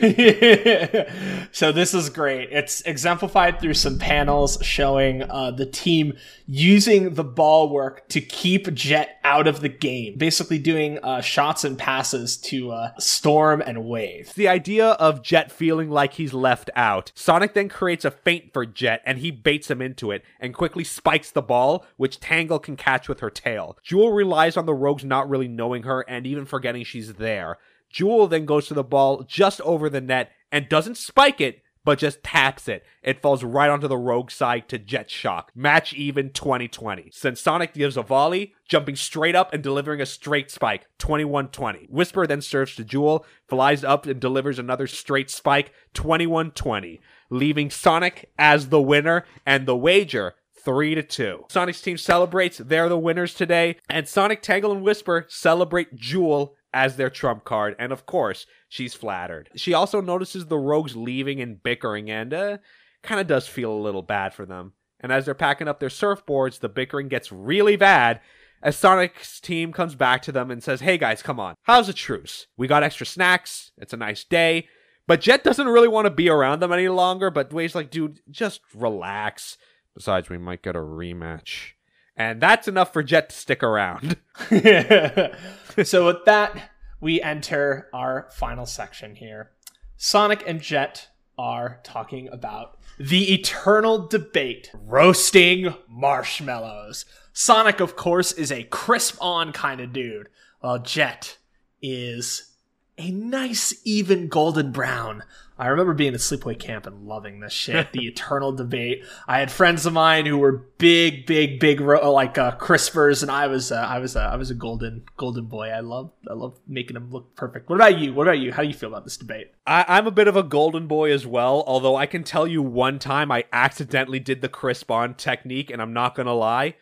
so 1.52 1.72
this 1.72 1.92
is 1.92 2.08
great. 2.10 2.48
It's 2.52 2.80
exemplified 2.82 3.60
through 3.60 3.74
some 3.74 3.98
panels 3.98 4.58
showing 4.62 5.22
uh, 5.22 5.50
the 5.50 5.66
team 5.66 6.16
using 6.46 7.14
the 7.14 7.24
ball 7.24 7.68
work 7.70 8.08
to 8.08 8.20
keep 8.20 8.72
Jet 8.74 9.18
out 9.24 9.46
of 9.48 9.60
the 9.60 9.68
game, 9.68 10.16
basically 10.16 10.58
doing 10.58 10.98
uh, 11.02 11.20
shots 11.20 11.64
and 11.64 11.76
passes 11.76 12.36
to 12.36 12.70
uh, 12.70 12.92
Storm 12.98 13.60
and 13.60 13.84
Wave. 13.84 14.32
the 14.34 14.48
idea 14.48 14.90
of 14.90 15.22
Jet 15.22 15.50
feeling 15.50 15.90
like 15.90 16.14
he's 16.14 16.32
left 16.32 16.70
out. 16.76 17.10
Sonic 17.14 17.54
then 17.54 17.68
creates 17.68 18.04
a 18.04 18.10
feint 18.10 18.52
for 18.52 18.64
Jet 18.64 19.02
and 19.04 19.18
he 19.18 19.30
baits 19.30 19.70
him 19.70 19.82
into 19.82 20.10
it 20.12 20.24
and 20.38 20.54
quickly 20.54 20.84
spikes 20.84 21.30
the 21.30 21.42
ball, 21.42 21.84
which 21.96 22.20
Tangle 22.20 22.58
can 22.58 22.76
catch 22.76 23.08
with 23.08 23.20
her 23.20 23.30
tail. 23.30 23.76
Jewel 23.96 24.12
relies 24.12 24.58
on 24.58 24.66
the 24.66 24.74
rogues 24.74 25.06
not 25.06 25.26
really 25.26 25.48
knowing 25.48 25.84
her 25.84 26.02
and 26.02 26.26
even 26.26 26.44
forgetting 26.44 26.84
she's 26.84 27.14
there. 27.14 27.56
Jewel 27.88 28.26
then 28.26 28.44
goes 28.44 28.66
to 28.66 28.74
the 28.74 28.84
ball 28.84 29.22
just 29.22 29.58
over 29.62 29.88
the 29.88 30.02
net 30.02 30.32
and 30.52 30.68
doesn't 30.68 30.98
spike 30.98 31.40
it, 31.40 31.62
but 31.82 31.98
just 31.98 32.22
taps 32.22 32.68
it. 32.68 32.84
It 33.02 33.22
falls 33.22 33.42
right 33.42 33.70
onto 33.70 33.88
the 33.88 33.96
rogue 33.96 34.30
side 34.30 34.68
to 34.68 34.78
Jet 34.78 35.10
Shock. 35.10 35.50
Match 35.54 35.94
even 35.94 36.28
2020. 36.28 37.08
Since 37.10 37.40
Sonic 37.40 37.72
gives 37.72 37.96
a 37.96 38.02
volley, 38.02 38.52
jumping 38.68 38.96
straight 38.96 39.34
up 39.34 39.54
and 39.54 39.62
delivering 39.62 40.02
a 40.02 40.06
straight 40.06 40.50
spike, 40.50 40.86
21-20. 40.98 41.88
Whisper 41.88 42.26
then 42.26 42.42
serves 42.42 42.76
to 42.76 42.84
Jewel, 42.84 43.24
flies 43.48 43.82
up 43.82 44.04
and 44.04 44.20
delivers 44.20 44.58
another 44.58 44.86
straight 44.86 45.30
spike, 45.30 45.72
21-20, 45.94 47.00
leaving 47.30 47.70
Sonic 47.70 48.30
as 48.38 48.68
the 48.68 48.82
winner 48.82 49.24
and 49.46 49.64
the 49.64 49.74
wager 49.74 50.34
three 50.66 50.94
to 50.94 51.02
two. 51.02 51.46
Sonic's 51.48 51.80
team 51.80 51.96
celebrates; 51.96 52.58
they're 52.58 52.90
the 52.90 52.98
winners 52.98 53.32
today, 53.32 53.76
and 53.88 54.06
Sonic, 54.06 54.42
Tangle, 54.42 54.72
and 54.72 54.82
Whisper 54.82 55.24
celebrate 55.28 55.96
Jewel 55.96 56.54
as 56.74 56.96
their 56.96 57.08
trump 57.08 57.44
card, 57.44 57.74
and 57.78 57.90
of 57.90 58.04
course, 58.04 58.44
she's 58.68 58.92
flattered. 58.92 59.48
She 59.56 59.72
also 59.72 60.02
notices 60.02 60.44
the 60.44 60.58
rogues 60.58 60.94
leaving 60.94 61.40
and 61.40 61.62
bickering, 61.62 62.10
and 62.10 62.34
uh, 62.34 62.58
kind 63.02 63.18
of 63.18 63.26
does 63.26 63.48
feel 63.48 63.72
a 63.72 63.80
little 63.80 64.02
bad 64.02 64.34
for 64.34 64.44
them. 64.44 64.74
And 65.00 65.10
as 65.10 65.24
they're 65.24 65.34
packing 65.34 65.68
up 65.68 65.80
their 65.80 65.88
surfboards, 65.88 66.60
the 66.60 66.68
bickering 66.68 67.08
gets 67.08 67.32
really 67.32 67.76
bad. 67.76 68.20
As 68.62 68.76
Sonic's 68.76 69.40
team 69.40 69.72
comes 69.72 69.94
back 69.94 70.22
to 70.22 70.32
them 70.32 70.50
and 70.50 70.62
says, 70.62 70.80
Hey 70.80 70.98
guys, 70.98 71.22
come 71.22 71.38
on. 71.38 71.54
How's 71.62 71.88
a 71.88 71.94
truce? 71.94 72.46
We 72.56 72.66
got 72.66 72.82
extra 72.82 73.06
snacks. 73.06 73.70
It's 73.78 73.92
a 73.92 73.98
nice 73.98 74.24
day. 74.24 74.68
But 75.06 75.20
Jet 75.20 75.44
doesn't 75.44 75.68
really 75.68 75.88
want 75.88 76.06
to 76.06 76.10
be 76.10 76.28
around 76.28 76.60
them 76.60 76.72
any 76.72 76.88
longer, 76.88 77.30
but 77.30 77.52
Wave's 77.52 77.76
like, 77.76 77.90
dude, 77.90 78.20
just 78.30 78.60
relax. 78.74 79.56
Besides, 79.96 80.28
we 80.28 80.36
might 80.36 80.62
get 80.62 80.76
a 80.76 80.80
rematch. 80.80 81.72
And 82.16 82.40
that's 82.40 82.68
enough 82.68 82.92
for 82.92 83.02
Jet 83.02 83.30
to 83.30 83.36
stick 83.36 83.62
around. 83.62 84.18
so 85.82 86.06
with 86.06 86.24
that, 86.26 86.70
we 87.00 87.20
enter 87.22 87.88
our 87.94 88.28
final 88.30 88.66
section 88.66 89.16
here. 89.16 89.52
Sonic 89.96 90.44
and 90.46 90.60
Jet 90.60 91.08
are 91.38 91.80
talking 91.82 92.28
about 92.28 92.78
the 92.98 93.32
eternal 93.32 94.06
debate 94.06 94.70
roasting 94.74 95.74
marshmallows. 95.88 97.06
Sonic, 97.32 97.80
of 97.80 97.96
course, 97.96 98.32
is 98.32 98.52
a 98.52 98.64
crisp 98.64 99.16
on 99.20 99.52
kind 99.52 99.80
of 99.80 99.92
dude, 99.94 100.28
while 100.60 100.78
Jet 100.78 101.38
is 101.80 102.55
a 102.98 103.10
nice, 103.10 103.74
even 103.84 104.28
golden 104.28 104.72
brown. 104.72 105.22
I 105.58 105.68
remember 105.68 105.94
being 105.94 106.12
at 106.12 106.20
sleepaway 106.20 106.58
camp 106.58 106.86
and 106.86 107.06
loving 107.06 107.40
this 107.40 107.52
shit. 107.52 107.92
the 107.92 108.06
eternal 108.06 108.52
debate. 108.52 109.02
I 109.26 109.38
had 109.38 109.50
friends 109.50 109.86
of 109.86 109.94
mine 109.94 110.26
who 110.26 110.36
were 110.36 110.52
big, 110.76 111.24
big, 111.24 111.58
big, 111.60 111.80
ro- 111.80 112.12
like 112.12 112.36
uh, 112.36 112.56
crispers, 112.58 113.22
and 113.22 113.30
I 113.30 113.46
was, 113.46 113.72
uh, 113.72 113.76
I 113.76 113.98
was, 113.98 114.16
uh, 114.16 114.20
I 114.20 114.36
was 114.36 114.50
a 114.50 114.54
golden, 114.54 115.04
golden 115.16 115.46
boy. 115.46 115.68
I 115.68 115.80
love, 115.80 116.10
I 116.28 116.34
love 116.34 116.58
making 116.68 116.94
them 116.94 117.10
look 117.10 117.34
perfect. 117.36 117.70
What 117.70 117.76
about 117.76 117.98
you? 117.98 118.12
What 118.12 118.26
about 118.28 118.38
you? 118.38 118.52
How 118.52 118.62
do 118.62 118.68
you 118.68 118.74
feel 118.74 118.90
about 118.90 119.04
this 119.04 119.16
debate? 119.16 119.52
I, 119.66 119.86
I'm 119.88 120.06
a 120.06 120.10
bit 120.10 120.28
of 120.28 120.36
a 120.36 120.42
golden 120.42 120.86
boy 120.86 121.10
as 121.10 121.26
well, 121.26 121.64
although 121.66 121.96
I 121.96 122.04
can 122.04 122.22
tell 122.22 122.46
you 122.46 122.62
one 122.62 122.98
time 122.98 123.32
I 123.32 123.44
accidentally 123.50 124.20
did 124.20 124.42
the 124.42 124.50
crisp 124.50 124.90
on 124.90 125.14
technique, 125.14 125.70
and 125.70 125.80
I'm 125.80 125.94
not 125.94 126.14
gonna 126.14 126.34
lie, 126.34 126.74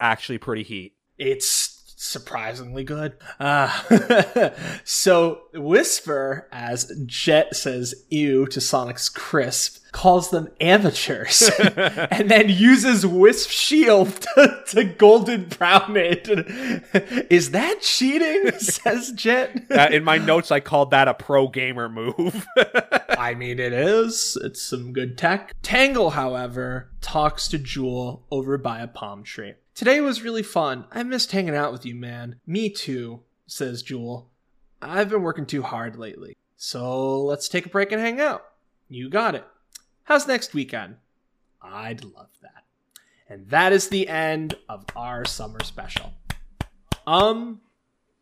actually 0.00 0.38
pretty 0.38 0.64
heat. 0.64 0.96
It's 1.16 1.61
surprisingly 2.02 2.84
good. 2.84 3.14
Uh, 3.38 4.50
so 4.84 5.42
Whisper, 5.54 6.48
as 6.50 6.92
Jet 7.06 7.54
says 7.56 7.94
"ew" 8.10 8.46
to 8.46 8.60
Sonic's 8.60 9.08
crisp, 9.08 9.81
calls 9.92 10.30
them 10.30 10.48
amateurs, 10.60 11.48
and 12.10 12.30
then 12.30 12.48
uses 12.48 13.06
Wisp 13.06 13.50
Shield 13.50 14.20
to, 14.36 14.62
to 14.68 14.84
golden 14.84 15.44
brown 15.44 15.96
it. 15.96 16.28
Is 17.30 17.52
that 17.52 17.82
cheating? 17.82 18.52
says 18.58 19.12
Jet. 19.12 19.66
Uh, 19.70 19.88
in 19.92 20.02
my 20.02 20.18
notes, 20.18 20.50
I 20.50 20.60
called 20.60 20.90
that 20.90 21.08
a 21.08 21.14
pro 21.14 21.46
gamer 21.48 21.88
move. 21.88 22.46
I 23.10 23.34
mean, 23.34 23.60
it 23.60 23.72
is. 23.72 24.36
It's 24.42 24.62
some 24.62 24.92
good 24.92 25.16
tech. 25.16 25.54
Tangle, 25.62 26.10
however, 26.10 26.90
talks 27.00 27.46
to 27.48 27.58
Jewel 27.58 28.24
over 28.30 28.58
by 28.58 28.80
a 28.80 28.88
palm 28.88 29.22
tree. 29.22 29.54
Today 29.74 30.00
was 30.00 30.22
really 30.22 30.42
fun. 30.42 30.86
I 30.90 31.02
missed 31.02 31.32
hanging 31.32 31.54
out 31.54 31.72
with 31.72 31.86
you, 31.86 31.94
man. 31.94 32.36
Me 32.46 32.68
too, 32.68 33.20
says 33.46 33.82
Jewel. 33.82 34.30
I've 34.80 35.08
been 35.08 35.22
working 35.22 35.46
too 35.46 35.62
hard 35.62 35.96
lately. 35.96 36.36
So 36.56 37.22
let's 37.22 37.48
take 37.48 37.66
a 37.66 37.70
break 37.70 37.92
and 37.92 38.00
hang 38.00 38.20
out. 38.20 38.44
You 38.88 39.08
got 39.08 39.34
it. 39.34 39.44
How's 40.12 40.26
next 40.26 40.52
weekend? 40.52 40.96
I'd 41.62 42.04
love 42.04 42.28
that. 42.42 42.64
And 43.30 43.48
that 43.48 43.72
is 43.72 43.88
the 43.88 44.08
end 44.08 44.56
of 44.68 44.84
our 44.94 45.24
summer 45.24 45.64
special. 45.64 46.12
Um, 47.06 47.62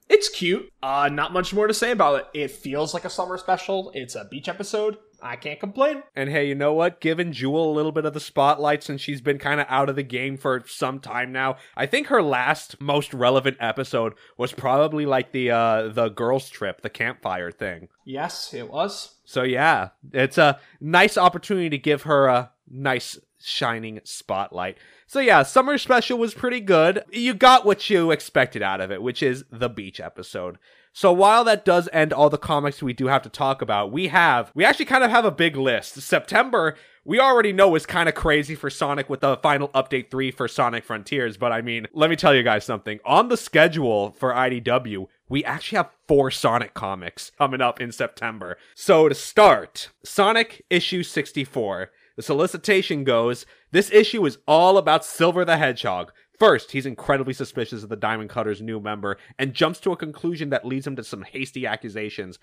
it's 0.08 0.28
cute. 0.28 0.70
Uh, 0.80 1.08
not 1.12 1.32
much 1.32 1.52
more 1.52 1.66
to 1.66 1.74
say 1.74 1.90
about 1.90 2.20
it. 2.20 2.26
It 2.32 2.52
feels 2.52 2.94
like 2.94 3.04
a 3.04 3.10
summer 3.10 3.36
special. 3.38 3.90
It's 3.92 4.14
a 4.14 4.24
beach 4.24 4.48
episode. 4.48 4.98
I 5.20 5.34
can't 5.34 5.58
complain. 5.58 6.04
and 6.14 6.30
hey, 6.30 6.46
you 6.46 6.54
know 6.54 6.72
what? 6.72 7.00
Giving 7.00 7.32
Jewel 7.32 7.72
a 7.72 7.74
little 7.74 7.92
bit 7.92 8.04
of 8.04 8.14
the 8.14 8.20
spotlight 8.20 8.84
since 8.84 9.00
she's 9.00 9.20
been 9.20 9.38
kind 9.38 9.60
of 9.60 9.66
out 9.68 9.88
of 9.88 9.96
the 9.96 10.04
game 10.04 10.36
for 10.36 10.62
some 10.66 11.00
time 11.00 11.32
now. 11.32 11.56
I 11.76 11.86
think 11.86 12.06
her 12.06 12.22
last 12.22 12.80
most 12.80 13.12
relevant 13.12 13.56
episode 13.58 14.14
was 14.38 14.52
probably 14.52 15.06
like 15.06 15.32
the 15.32 15.50
uh 15.50 15.88
the 15.88 16.08
girls 16.08 16.48
trip, 16.48 16.82
the 16.82 16.88
campfire 16.88 17.50
thing. 17.50 17.88
Yes, 18.04 18.54
it 18.54 18.70
was. 18.70 19.16
So 19.30 19.44
yeah, 19.44 19.90
it's 20.12 20.38
a 20.38 20.58
nice 20.80 21.16
opportunity 21.16 21.70
to 21.70 21.78
give 21.78 22.02
her 22.02 22.26
a 22.26 22.50
nice 22.68 23.16
shining 23.38 24.00
spotlight. 24.02 24.76
So 25.06 25.20
yeah, 25.20 25.44
summer 25.44 25.78
special 25.78 26.18
was 26.18 26.34
pretty 26.34 26.58
good. 26.58 27.04
You 27.12 27.34
got 27.34 27.64
what 27.64 27.88
you 27.88 28.10
expected 28.10 28.60
out 28.60 28.80
of 28.80 28.90
it, 28.90 29.02
which 29.02 29.22
is 29.22 29.44
the 29.48 29.68
beach 29.68 30.00
episode. 30.00 30.58
So 30.92 31.12
while 31.12 31.44
that 31.44 31.64
does 31.64 31.88
end 31.92 32.12
all 32.12 32.28
the 32.28 32.38
comics 32.38 32.82
we 32.82 32.92
do 32.92 33.06
have 33.06 33.22
to 33.22 33.28
talk 33.28 33.62
about, 33.62 33.92
we 33.92 34.08
have 34.08 34.50
we 34.52 34.64
actually 34.64 34.86
kind 34.86 35.04
of 35.04 35.12
have 35.12 35.24
a 35.24 35.30
big 35.30 35.56
list. 35.56 35.94
September 36.00 36.76
we 37.04 37.18
already 37.18 37.52
know 37.52 37.74
is 37.76 37.86
kind 37.86 38.08
of 38.08 38.14
crazy 38.14 38.54
for 38.54 38.68
Sonic 38.68 39.08
with 39.08 39.20
the 39.20 39.36
final 39.38 39.68
update 39.68 40.10
3 40.10 40.32
for 40.32 40.48
Sonic 40.48 40.84
Frontiers, 40.84 41.36
but 41.36 41.50
I 41.50 41.62
mean, 41.62 41.86
let 41.94 42.10
me 42.10 42.16
tell 42.16 42.34
you 42.34 42.42
guys 42.42 42.64
something. 42.64 42.98
On 43.04 43.28
the 43.28 43.36
schedule 43.36 44.10
for 44.10 44.32
IDW, 44.32 45.06
we 45.30 45.44
actually 45.44 45.76
have 45.76 45.96
four 46.08 46.30
Sonic 46.30 46.74
comics 46.74 47.30
coming 47.38 47.62
up 47.62 47.80
in 47.80 47.92
September. 47.92 48.58
So 48.74 49.08
to 49.08 49.14
start, 49.14 49.90
Sonic 50.04 50.62
issue 50.68 51.02
64. 51.04 51.90
The 52.16 52.22
solicitation 52.22 53.04
goes 53.04 53.46
This 53.70 53.90
issue 53.92 54.26
is 54.26 54.38
all 54.46 54.76
about 54.76 55.04
Silver 55.04 55.44
the 55.44 55.56
Hedgehog. 55.56 56.12
First, 56.38 56.72
he's 56.72 56.86
incredibly 56.86 57.32
suspicious 57.32 57.82
of 57.82 57.90
the 57.90 57.96
Diamond 57.96 58.28
Cutter's 58.28 58.60
new 58.60 58.80
member 58.80 59.18
and 59.38 59.54
jumps 59.54 59.78
to 59.80 59.92
a 59.92 59.96
conclusion 59.96 60.50
that 60.50 60.66
leads 60.66 60.86
him 60.86 60.96
to 60.96 61.04
some 61.04 61.22
hasty 61.22 61.64
accusations. 61.64 62.38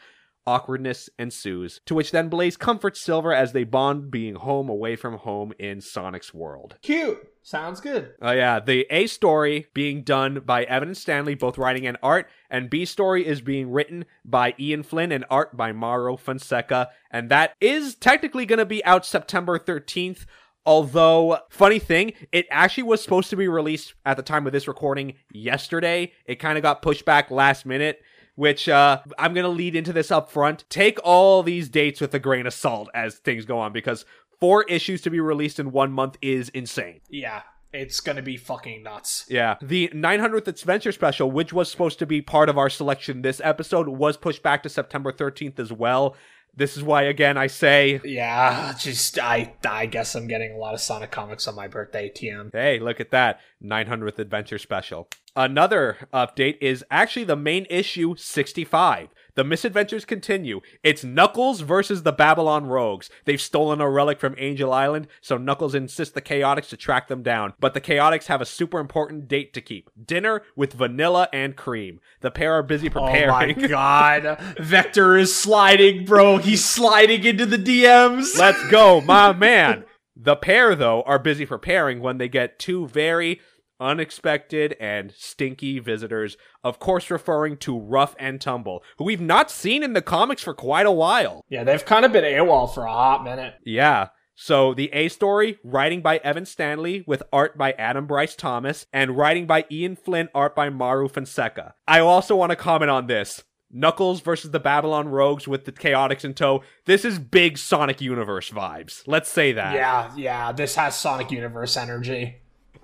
Awkwardness 0.47 1.09
ensues, 1.19 1.81
to 1.85 1.93
which 1.93 2.11
then 2.11 2.29
Blaze 2.29 2.57
comforts 2.57 3.01
Silver 3.01 3.33
as 3.33 3.51
they 3.51 3.65
bond 3.65 4.09
being 4.09 4.35
home 4.35 4.69
away 4.69 4.95
from 4.95 5.17
home 5.17 5.53
in 5.59 5.81
Sonic's 5.81 6.33
world. 6.33 6.77
Cute. 6.81 7.27
Sounds 7.43 7.79
good. 7.79 8.13
Oh 8.21 8.31
yeah, 8.31 8.59
the 8.59 8.85
A 8.89 9.07
story 9.07 9.67
being 9.73 10.03
done 10.03 10.41
by 10.45 10.63
Evan 10.63 10.89
and 10.89 10.97
Stanley, 10.97 11.33
both 11.35 11.57
writing 11.57 11.87
and 11.87 11.97
art, 12.03 12.27
and 12.49 12.69
B 12.69 12.83
story 12.83 13.25
is 13.25 13.39
being 13.39 13.71
written 13.71 14.03
by 14.25 14.53
Ian 14.59 14.83
Flynn 14.83 15.13
and 15.13 15.23
art 15.29 15.55
by 15.55 15.71
Mauro 15.71 16.17
Fonseca, 16.17 16.89
and 17.11 17.29
that 17.29 17.53
is 17.61 17.95
technically 17.95 18.45
going 18.45 18.59
to 18.59 18.65
be 18.65 18.83
out 18.83 19.05
September 19.05 19.57
13th. 19.59 20.25
Although, 20.65 21.37
funny 21.49 21.79
thing, 21.79 22.11
it 22.33 22.45
actually 22.51 22.83
was 22.83 23.01
supposed 23.01 23.29
to 23.29 23.37
be 23.37 23.47
released 23.47 23.93
at 24.05 24.17
the 24.17 24.23
time 24.23 24.45
of 24.45 24.51
this 24.51 24.67
recording 24.67 25.13
yesterday. 25.31 26.11
It 26.25 26.35
kind 26.39 26.57
of 26.57 26.61
got 26.61 26.81
pushed 26.81 27.05
back 27.05 27.31
last 27.31 27.65
minute, 27.65 28.01
which 28.37 28.69
uh, 28.69 29.01
I'm 29.19 29.33
going 29.33 29.43
to 29.43 29.49
lead 29.49 29.75
into 29.75 29.91
this 29.91 30.11
up 30.11 30.31
front. 30.31 30.63
Take 30.69 30.97
all 31.03 31.43
these 31.43 31.67
dates 31.67 31.99
with 31.99 32.13
a 32.13 32.19
grain 32.19 32.47
of 32.47 32.53
salt 32.53 32.87
as 32.93 33.15
things 33.15 33.43
go 33.43 33.59
on, 33.59 33.73
because 33.73 34.05
four 34.39 34.63
issues 34.63 35.01
to 35.01 35.09
be 35.09 35.19
released 35.19 35.59
in 35.59 35.71
one 35.71 35.91
month 35.91 36.17
is 36.21 36.47
insane. 36.49 37.01
Yeah, 37.09 37.41
it's 37.73 37.99
gonna 37.99 38.21
be 38.21 38.37
fucking 38.37 38.83
nuts. 38.83 39.25
Yeah. 39.29 39.55
The 39.61 39.89
900th 39.89 40.47
Adventure 40.47 40.91
Special, 40.91 41.29
which 41.29 41.51
was 41.51 41.69
supposed 41.69 41.99
to 41.99 42.05
be 42.05 42.21
part 42.21 42.47
of 42.47 42.57
our 42.57 42.69
selection 42.69 43.23
this 43.23 43.41
episode, 43.43 43.87
was 43.89 44.15
pushed 44.15 44.43
back 44.43 44.61
to 44.63 44.69
September 44.69 45.11
13th 45.11 45.59
as 45.59 45.73
well. 45.73 46.15
This 46.55 46.75
is 46.75 46.81
why, 46.83 47.03
again, 47.03 47.37
I 47.37 47.47
say, 47.47 47.99
Yeah, 48.03 48.73
just 48.79 49.19
I 49.19 49.53
I 49.67 49.85
guess 49.85 50.15
I'm 50.15 50.27
getting 50.27 50.53
a 50.53 50.57
lot 50.57 50.73
of 50.73 50.79
Sonic 50.79 51.11
comics 51.11 51.47
on 51.47 51.55
my 51.55 51.67
birthday, 51.67 52.09
TM. 52.09 52.49
hey, 52.51 52.79
look 52.79 52.99
at 52.99 53.11
that 53.11 53.39
900th 53.63 54.17
Adventure 54.19 54.57
Special. 54.57 55.07
Another 55.37 55.97
update 56.11 56.57
is 56.61 56.83
actually 56.89 57.23
the 57.23 57.35
main 57.35 57.67
issue 57.69 58.15
65. 58.17 59.09
The 59.35 59.43
misadventures 59.43 60.03
continue. 60.03 60.61
It's 60.81 61.03
Knuckles 61.03 61.61
versus 61.61 62.01
the 62.01 62.11
Babylon 62.11 62.65
Rogues. 62.65 63.11
They've 63.25 63.39
stolen 63.39 63.79
a 63.79 63.87
relic 63.87 64.19
from 64.19 64.33
Angel 64.39 64.73
Island, 64.73 65.05
so 65.21 65.37
Knuckles 65.37 65.75
insists 65.75 66.15
the 66.15 66.23
Chaotix 66.23 66.69
to 66.69 66.75
track 66.75 67.07
them 67.07 67.21
down. 67.21 67.53
But 67.59 67.75
the 67.75 67.81
Chaotix 67.81 68.25
have 68.25 68.41
a 68.41 68.47
super 68.47 68.79
important 68.79 69.27
date 69.27 69.53
to 69.53 69.61
keep 69.61 69.91
dinner 70.03 70.41
with 70.55 70.73
Vanilla 70.73 71.29
and 71.31 71.55
Cream. 71.55 71.99
The 72.21 72.31
pair 72.31 72.53
are 72.53 72.63
busy 72.63 72.89
preparing. 72.89 73.29
Oh 73.29 73.61
my 73.61 73.67
god. 73.67 74.39
Vector 74.57 75.15
is 75.15 75.35
sliding, 75.35 76.05
bro. 76.05 76.37
He's 76.37 76.65
sliding 76.65 77.23
into 77.23 77.45
the 77.45 77.59
DMs. 77.59 78.39
Let's 78.39 78.67
go, 78.69 79.01
my 79.01 79.33
man. 79.33 79.85
The 80.15 80.35
pair, 80.35 80.73
though, 80.73 81.03
are 81.03 81.19
busy 81.19 81.45
preparing 81.45 81.99
when 81.99 82.17
they 82.17 82.27
get 82.27 82.57
two 82.57 82.87
very 82.87 83.39
unexpected 83.79 84.75
and 84.79 85.13
stinky 85.17 85.79
visitors, 85.79 86.37
of 86.63 86.79
course, 86.79 87.09
referring 87.09 87.57
to 87.57 87.79
Rough 87.79 88.15
and 88.19 88.39
Tumble, 88.39 88.83
who 88.97 89.05
we've 89.05 89.21
not 89.21 89.51
seen 89.51 89.83
in 89.83 89.93
the 89.93 90.01
comics 90.01 90.43
for 90.43 90.53
quite 90.53 90.85
a 90.85 90.91
while. 90.91 91.43
Yeah, 91.49 91.63
they've 91.63 91.85
kind 91.85 92.05
of 92.05 92.11
been 92.11 92.23
AWOL 92.23 92.73
for 92.73 92.85
a 92.85 92.91
hot 92.91 93.23
minute. 93.23 93.55
Yeah. 93.65 94.09
So 94.39 94.75
the 94.75 94.93
A 94.93 95.07
story, 95.07 95.57
writing 95.63 96.01
by 96.01 96.17
Evan 96.17 96.45
Stanley 96.45 97.03
with 97.07 97.23
art 97.33 97.57
by 97.57 97.71
Adam 97.71 98.05
Bryce 98.05 98.35
Thomas, 98.35 98.85
and 98.93 99.17
writing 99.17 99.47
by 99.47 99.65
Ian 99.71 99.95
Flynn, 99.95 100.29
art 100.35 100.55
by 100.55 100.69
Mauro 100.69 101.09
Fonseca. 101.09 101.73
I 101.87 102.01
also 102.01 102.35
want 102.35 102.51
to 102.51 102.55
comment 102.55 102.91
on 102.91 103.07
this. 103.07 103.43
Knuckles 103.71 104.21
versus 104.21 104.51
the 104.51 104.59
Babylon 104.59 105.09
Rogues 105.09 105.47
with 105.47 105.65
the 105.65 105.71
Chaotix 105.71 106.23
in 106.23 106.33
tow. 106.35 106.63
This 106.85 107.03
is 107.03 107.19
big 107.19 107.57
Sonic 107.57 107.99
Universe 107.99 108.49
vibes. 108.49 109.01
Let's 109.07 109.29
say 109.29 109.51
that. 109.53 109.73
Yeah, 109.73 110.11
yeah, 110.15 110.51
this 110.51 110.75
has 110.75 110.95
Sonic 110.95 111.31
Universe 111.31 111.75
energy. 111.75 112.37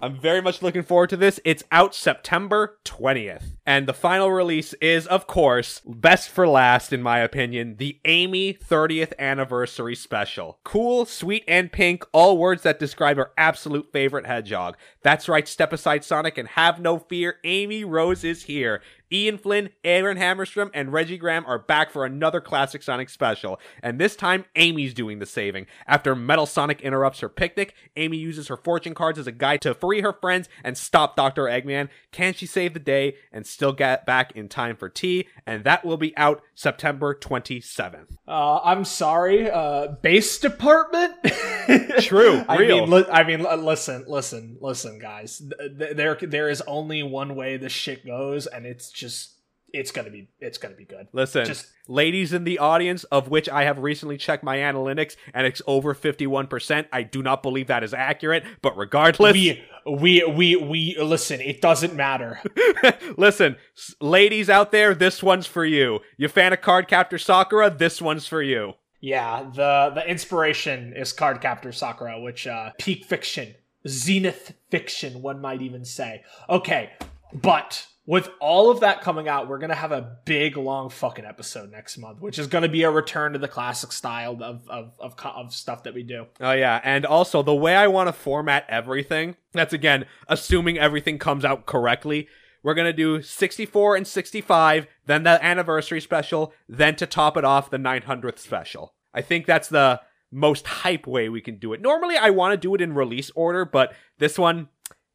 I'm 0.04 0.20
very 0.20 0.42
much 0.42 0.62
looking 0.62 0.84
forward 0.84 1.12
to 1.12 1.16
this. 1.16 1.40
It's 1.46 1.64
out 1.72 1.96
September 1.96 2.78
20th. 2.84 3.56
And 3.66 3.88
the 3.88 3.94
final 3.94 4.30
release 4.30 4.74
is, 4.76 5.08
of 5.08 5.26
course, 5.26 5.82
best 5.86 6.30
for 6.30 6.46
last, 6.48 6.92
in 6.92 7.02
my 7.02 7.20
opinion, 7.20 7.78
the 7.78 7.98
Amy 8.04 8.54
30th 8.54 9.14
anniversary 9.18 9.96
special. 9.96 10.60
Cool, 10.66 11.06
sweet, 11.06 11.46
and 11.48 11.72
pink, 11.72 12.04
all 12.12 12.38
words 12.38 12.64
that 12.64 12.78
describe 12.78 13.18
our 13.18 13.32
absolute 13.38 13.92
favorite 13.94 14.26
hedgehog. 14.26 14.76
That's 15.02 15.30
right, 15.30 15.48
step 15.48 15.72
aside, 15.72 16.04
Sonic, 16.04 16.38
and 16.38 16.50
have 16.50 16.82
no 16.82 17.00
fear. 17.00 17.38
Amy 17.46 17.86
Rose 17.86 18.26
is 18.26 18.44
here. 18.44 18.82
Ian 19.14 19.38
Flynn, 19.38 19.70
Aaron 19.84 20.18
Hammerstrom, 20.18 20.72
and 20.74 20.92
Reggie 20.92 21.20
Graham 21.20 21.46
are 21.46 21.60
back 21.60 21.92
for 21.92 22.04
another 22.04 22.42
classic 22.42 22.82
Sonic 22.82 23.10
special. 23.10 23.60
And 23.84 24.00
this 24.00 24.16
time, 24.16 24.46
Amy's 24.56 24.94
doing 24.94 25.20
the 25.20 25.28
saving. 25.28 25.68
After 25.86 26.16
Metal 26.16 26.48
Sonic 26.48 26.82
interrupts 26.82 27.20
her 27.20 27.30
picnic, 27.30 27.76
Amy 27.96 28.18
uses 28.18 28.48
her 28.48 28.58
fortune 28.58 28.96
cards 28.96 29.20
as 29.20 29.28
a 29.28 29.32
guide 29.32 29.62
to 29.62 29.76
free 29.76 30.02
her 30.02 30.14
friends 30.14 30.50
and 30.64 30.76
stop 30.76 31.16
Dr. 31.16 31.44
Eggman. 31.44 31.90
Can 32.12 32.34
she 32.34 32.48
save 32.48 32.74
the 32.74 32.80
day 32.80 33.16
and 33.32 33.46
still 33.54 33.72
get 33.74 34.06
back 34.06 34.34
in 34.36 34.50
time 34.50 34.76
for 34.76 34.90
tea? 34.90 35.28
And 35.46 35.64
that 35.64 35.86
will 35.86 35.98
be 35.98 36.16
out 36.18 36.42
September 36.56 37.14
27th. 37.16 38.18
Uh, 38.28 38.60
I'm 38.64 38.84
sorry, 38.86 39.50
uh, 39.50 39.88
base 40.02 40.40
department. 40.40 41.14
True, 42.00 42.44
I 42.48 42.58
real. 42.58 42.82
mean, 42.82 42.90
li- 42.90 43.06
I 43.12 43.24
mean, 43.24 43.44
listen, 43.64 44.06
listen, 44.08 44.58
listen, 44.60 45.00
guys. 45.00 45.38
Th- 45.40 45.78
th- 45.78 45.96
there, 45.96 46.16
there 46.22 46.50
is 46.50 46.62
only 46.68 47.04
one 47.04 47.36
way 47.36 47.58
this 47.58 47.72
shit 47.72 48.06
goes, 48.06 48.48
and 48.48 48.66
it's 48.66 48.92
just, 48.92 49.33
it's 49.74 49.92
gonna 49.92 50.12
be, 50.12 50.30
it's 50.40 50.58
gonna 50.60 50.76
be 50.76 50.86
good. 50.86 51.08
Listen, 51.12 51.46
Just- 51.46 51.68
ladies 51.88 52.32
in 52.32 52.44
the 52.44 52.60
audience, 52.60 53.04
of 53.06 53.28
which 53.30 53.50
I 53.50 53.64
have 53.64 53.80
recently 53.80 54.18
checked 54.18 54.44
my 54.44 54.58
analytics, 54.58 55.16
and 55.34 55.48
it's 55.48 55.62
over 55.68 55.96
51%. 55.96 56.86
I 56.94 57.04
do 57.04 57.24
not 57.24 57.42
believe 57.44 57.68
that 57.68 57.84
is 57.84 57.94
accurate, 57.94 58.44
but 58.62 58.78
regardless. 58.78 59.34
We, 59.34 59.64
we, 59.86 60.24
we, 60.24 60.56
we. 60.56 60.98
Listen, 61.02 61.42
it 61.42 61.60
doesn't 61.60 61.96
matter. 61.96 62.40
Listen, 63.18 63.58
ladies 64.00 64.50
out 64.50 64.72
there, 64.72 64.94
this 64.94 65.22
one's 65.24 65.48
for 65.48 65.66
you. 65.66 66.00
You 66.18 66.28
fan 66.28 66.54
of 66.54 66.62
Card 66.62 66.88
Captor 66.88 67.18
Sakura? 67.18 67.70
This 67.70 68.02
one's 68.02 68.28
for 68.28 68.42
you. 68.42 68.74
Yeah, 69.02 69.50
the 69.54 69.92
the 69.94 70.10
inspiration 70.10 70.94
is 70.96 71.12
Card 71.12 71.42
Captor 71.42 71.74
Sakura, 71.74 72.22
which 72.22 72.48
uh 72.48 72.72
peak 72.78 73.04
fiction, 73.04 73.54
zenith 73.86 74.54
fiction, 74.70 75.22
one 75.22 75.42
might 75.42 75.62
even 75.62 75.84
say. 75.84 76.24
Okay, 76.50 76.92
but 77.34 77.86
with 78.06 78.30
all 78.40 78.70
of 78.70 78.82
that 78.82 79.02
coming 79.02 79.28
out, 79.28 79.48
we're 79.48 79.60
gonna 79.60 79.76
have 79.76 79.92
a 79.92 80.18
big 80.26 80.58
long 80.58 80.90
fucking 80.90 81.26
episode 81.26 81.72
next 81.72 81.98
month, 81.98 82.20
which 82.20 82.38
is 82.38 82.48
gonna 82.48 82.70
be 82.70 82.84
a 82.84 82.92
return 82.92 83.34
to 83.34 83.40
the 83.40 83.48
classic 83.48 83.92
style 83.92 84.34
of 84.44 84.68
of 84.70 84.92
of, 85.00 85.16
of 85.20 85.54
stuff 85.54 85.84
that 85.84 85.94
we 85.94 86.04
do. 86.04 86.26
Oh, 86.40 86.52
yeah. 86.52 86.82
And 86.84 87.06
also, 87.06 87.42
the 87.42 87.56
way 87.56 87.76
I 87.76 87.88
want 87.88 88.08
to 88.08 88.14
format 88.14 88.66
everything, 88.68 89.38
that's 89.54 89.74
again, 89.74 90.06
assuming 90.28 90.78
everything 90.78 91.18
comes 91.18 91.46
out 91.46 91.66
correctly. 91.66 92.28
We're 92.62 92.76
to 92.76 92.94
do 92.94 93.22
64 93.22 93.98
and 93.98 94.08
65, 94.08 94.88
then 95.06 95.24
the 95.24 95.44
anniversary 95.44 96.00
special, 96.00 96.54
then 96.70 96.96
to 96.96 97.06
top 97.06 97.36
it 97.36 97.44
off, 97.44 97.70
the 97.70 97.78
900th 97.78 98.40
special. 98.40 98.94
I 99.14 99.22
think 99.22 99.46
that's 99.46 99.68
the 99.68 100.00
most 100.32 100.66
hype 100.66 101.06
way 101.06 101.30
we 101.30 101.42
can 101.42 101.58
do 101.58 101.74
it. 101.74 101.82
Normally, 101.82 102.18
I 102.18 102.32
want 102.32 102.54
to 102.54 102.58
do 102.58 102.74
it 102.74 102.82
in 102.82 102.94
release 102.94 103.32
order, 103.36 103.66
but 103.66 103.94
this 104.18 104.40
one, 104.40 104.70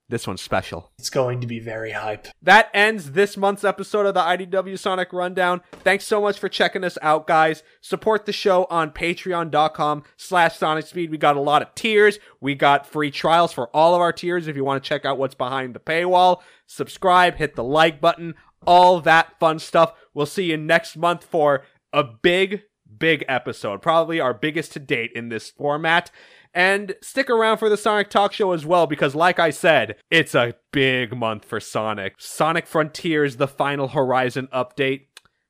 this 0.08 0.26
one's 0.26 0.40
special. 0.40 0.90
It's 0.98 1.10
going 1.10 1.40
to 1.42 1.46
be 1.46 1.60
very 1.60 1.92
hype. 1.92 2.28
That 2.42 2.70
ends 2.72 3.12
this 3.12 3.36
month's 3.36 3.64
episode 3.64 4.06
of 4.06 4.14
the 4.14 4.20
IDW 4.20 4.78
Sonic 4.78 5.12
Rundown. 5.12 5.60
Thanks 5.84 6.04
so 6.04 6.20
much 6.20 6.38
for 6.38 6.48
checking 6.48 6.82
us 6.84 6.96
out, 7.02 7.26
guys. 7.26 7.62
Support 7.80 8.24
the 8.24 8.32
show 8.32 8.66
on 8.70 8.90
patreon.com 8.90 10.04
slash 10.16 10.56
Sonic 10.56 10.86
Speed. 10.86 11.10
We 11.10 11.18
got 11.18 11.36
a 11.36 11.40
lot 11.40 11.62
of 11.62 11.74
tiers. 11.74 12.18
We 12.40 12.54
got 12.54 12.86
free 12.86 13.10
trials 13.10 13.52
for 13.52 13.68
all 13.76 13.94
of 13.94 14.00
our 14.00 14.12
tiers 14.12 14.48
if 14.48 14.56
you 14.56 14.64
want 14.64 14.82
to 14.82 14.88
check 14.88 15.04
out 15.04 15.18
what's 15.18 15.34
behind 15.34 15.74
the 15.74 15.80
paywall. 15.80 16.40
Subscribe, 16.66 17.36
hit 17.36 17.54
the 17.54 17.64
like 17.64 18.00
button, 18.00 18.34
all 18.66 19.00
that 19.02 19.38
fun 19.38 19.58
stuff. 19.58 19.92
We'll 20.14 20.26
see 20.26 20.44
you 20.44 20.56
next 20.56 20.96
month 20.96 21.24
for 21.24 21.64
a 21.92 22.02
big, 22.04 22.62
big 22.98 23.24
episode. 23.28 23.82
Probably 23.82 24.20
our 24.20 24.34
biggest 24.34 24.72
to 24.72 24.78
date 24.78 25.12
in 25.14 25.28
this 25.28 25.50
format. 25.50 26.10
And 26.54 26.96
stick 27.02 27.28
around 27.28 27.58
for 27.58 27.68
the 27.68 27.76
Sonic 27.76 28.08
Talk 28.10 28.32
Show 28.32 28.52
as 28.52 28.64
well, 28.64 28.86
because 28.86 29.14
like 29.14 29.38
I 29.38 29.50
said, 29.50 29.96
it's 30.10 30.34
a 30.34 30.54
big 30.72 31.14
month 31.16 31.44
for 31.44 31.60
Sonic. 31.60 32.14
Sonic 32.18 32.66
Frontiers, 32.66 33.36
the 33.36 33.46
final 33.46 33.88
Horizon 33.88 34.48
update. 34.52 35.06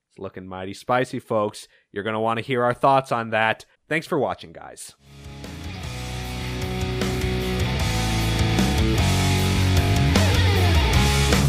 It's 0.08 0.18
looking 0.18 0.48
mighty 0.48 0.74
spicy, 0.74 1.20
folks. 1.20 1.68
You're 1.92 2.04
going 2.04 2.14
to 2.14 2.20
want 2.20 2.38
to 2.38 2.44
hear 2.44 2.64
our 2.64 2.74
thoughts 2.74 3.12
on 3.12 3.30
that. 3.30 3.64
Thanks 3.88 4.06
for 4.06 4.18
watching, 4.18 4.52
guys. 4.52 4.94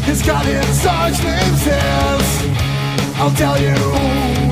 He's 0.04 0.22
got 0.26 0.46
is. 0.46 0.86
I'll 3.16 3.30
tell 3.32 3.60
you 3.60 3.74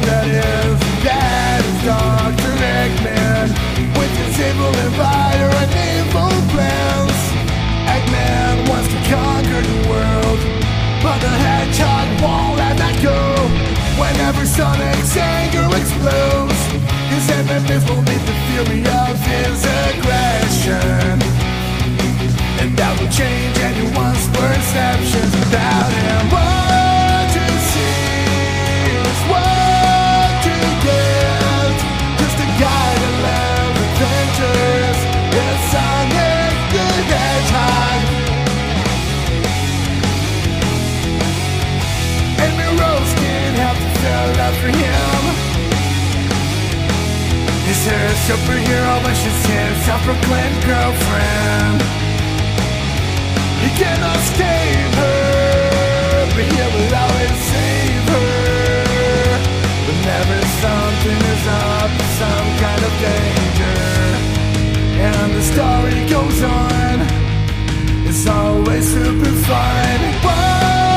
that 0.02 0.28
is. 0.28 0.88
That 1.06 1.62
is 1.62 1.78
Dr. 1.87 2.52
Eggman. 2.58 3.54
With 3.94 4.12
his 4.18 4.34
evil 4.34 4.74
empire 4.82 5.46
and 5.46 5.70
evil 5.94 6.34
plans. 6.50 7.20
Eggman 7.87 8.66
wants 8.66 8.90
to 8.90 8.98
conquer 9.06 9.62
the 9.62 9.78
world. 9.87 10.40
But 10.98 11.22
the 11.22 11.30
hedgehog 11.30 12.08
won't 12.18 12.58
let 12.58 12.74
that 12.82 12.98
go. 12.98 13.14
Whenever 13.94 14.42
Sonic's 14.46 15.16
anger 15.16 15.66
explodes, 15.70 16.58
his 17.14 17.30
enemies 17.30 17.87
will 17.87 18.02
meet 18.02 18.22
the 18.26 18.37
fury 18.50 18.82
of 18.82 19.14
his 19.22 19.58
aggression. 19.62 21.22
And 22.58 22.74
that 22.74 22.98
will 22.98 23.11
change 23.14 23.54
anyone's 23.58 24.26
perceptions 24.34 25.34
about 25.46 25.92
him. 25.94 26.67
for 44.68 44.76
him. 44.76 45.22
Is 47.68 47.85
there 47.85 48.07
a 48.07 48.16
superhero 48.28 48.94
wishes 49.04 49.40
him 49.46 49.74
self-proclaimed 49.85 50.61
girlfriend. 50.64 51.81
He 53.62 53.70
cannot 53.76 54.16
escape 54.16 54.94
her 54.94 56.26
But 56.35 56.44
he 56.52 56.61
will 56.74 56.94
always 57.02 57.37
save 57.52 58.07
her. 58.14 58.28
Whenever 59.88 60.38
something 60.62 61.20
is 61.35 61.44
up 61.48 61.90
Some 62.20 62.48
kind 62.64 62.83
of 62.88 62.92
danger. 63.09 63.78
And 65.09 65.29
the 65.37 65.44
story 65.52 66.00
goes 66.08 66.42
on. 66.42 66.96
It's 68.08 68.27
always 68.27 68.85
super 68.92 69.33
fun 69.46 70.00
but. 70.23 70.87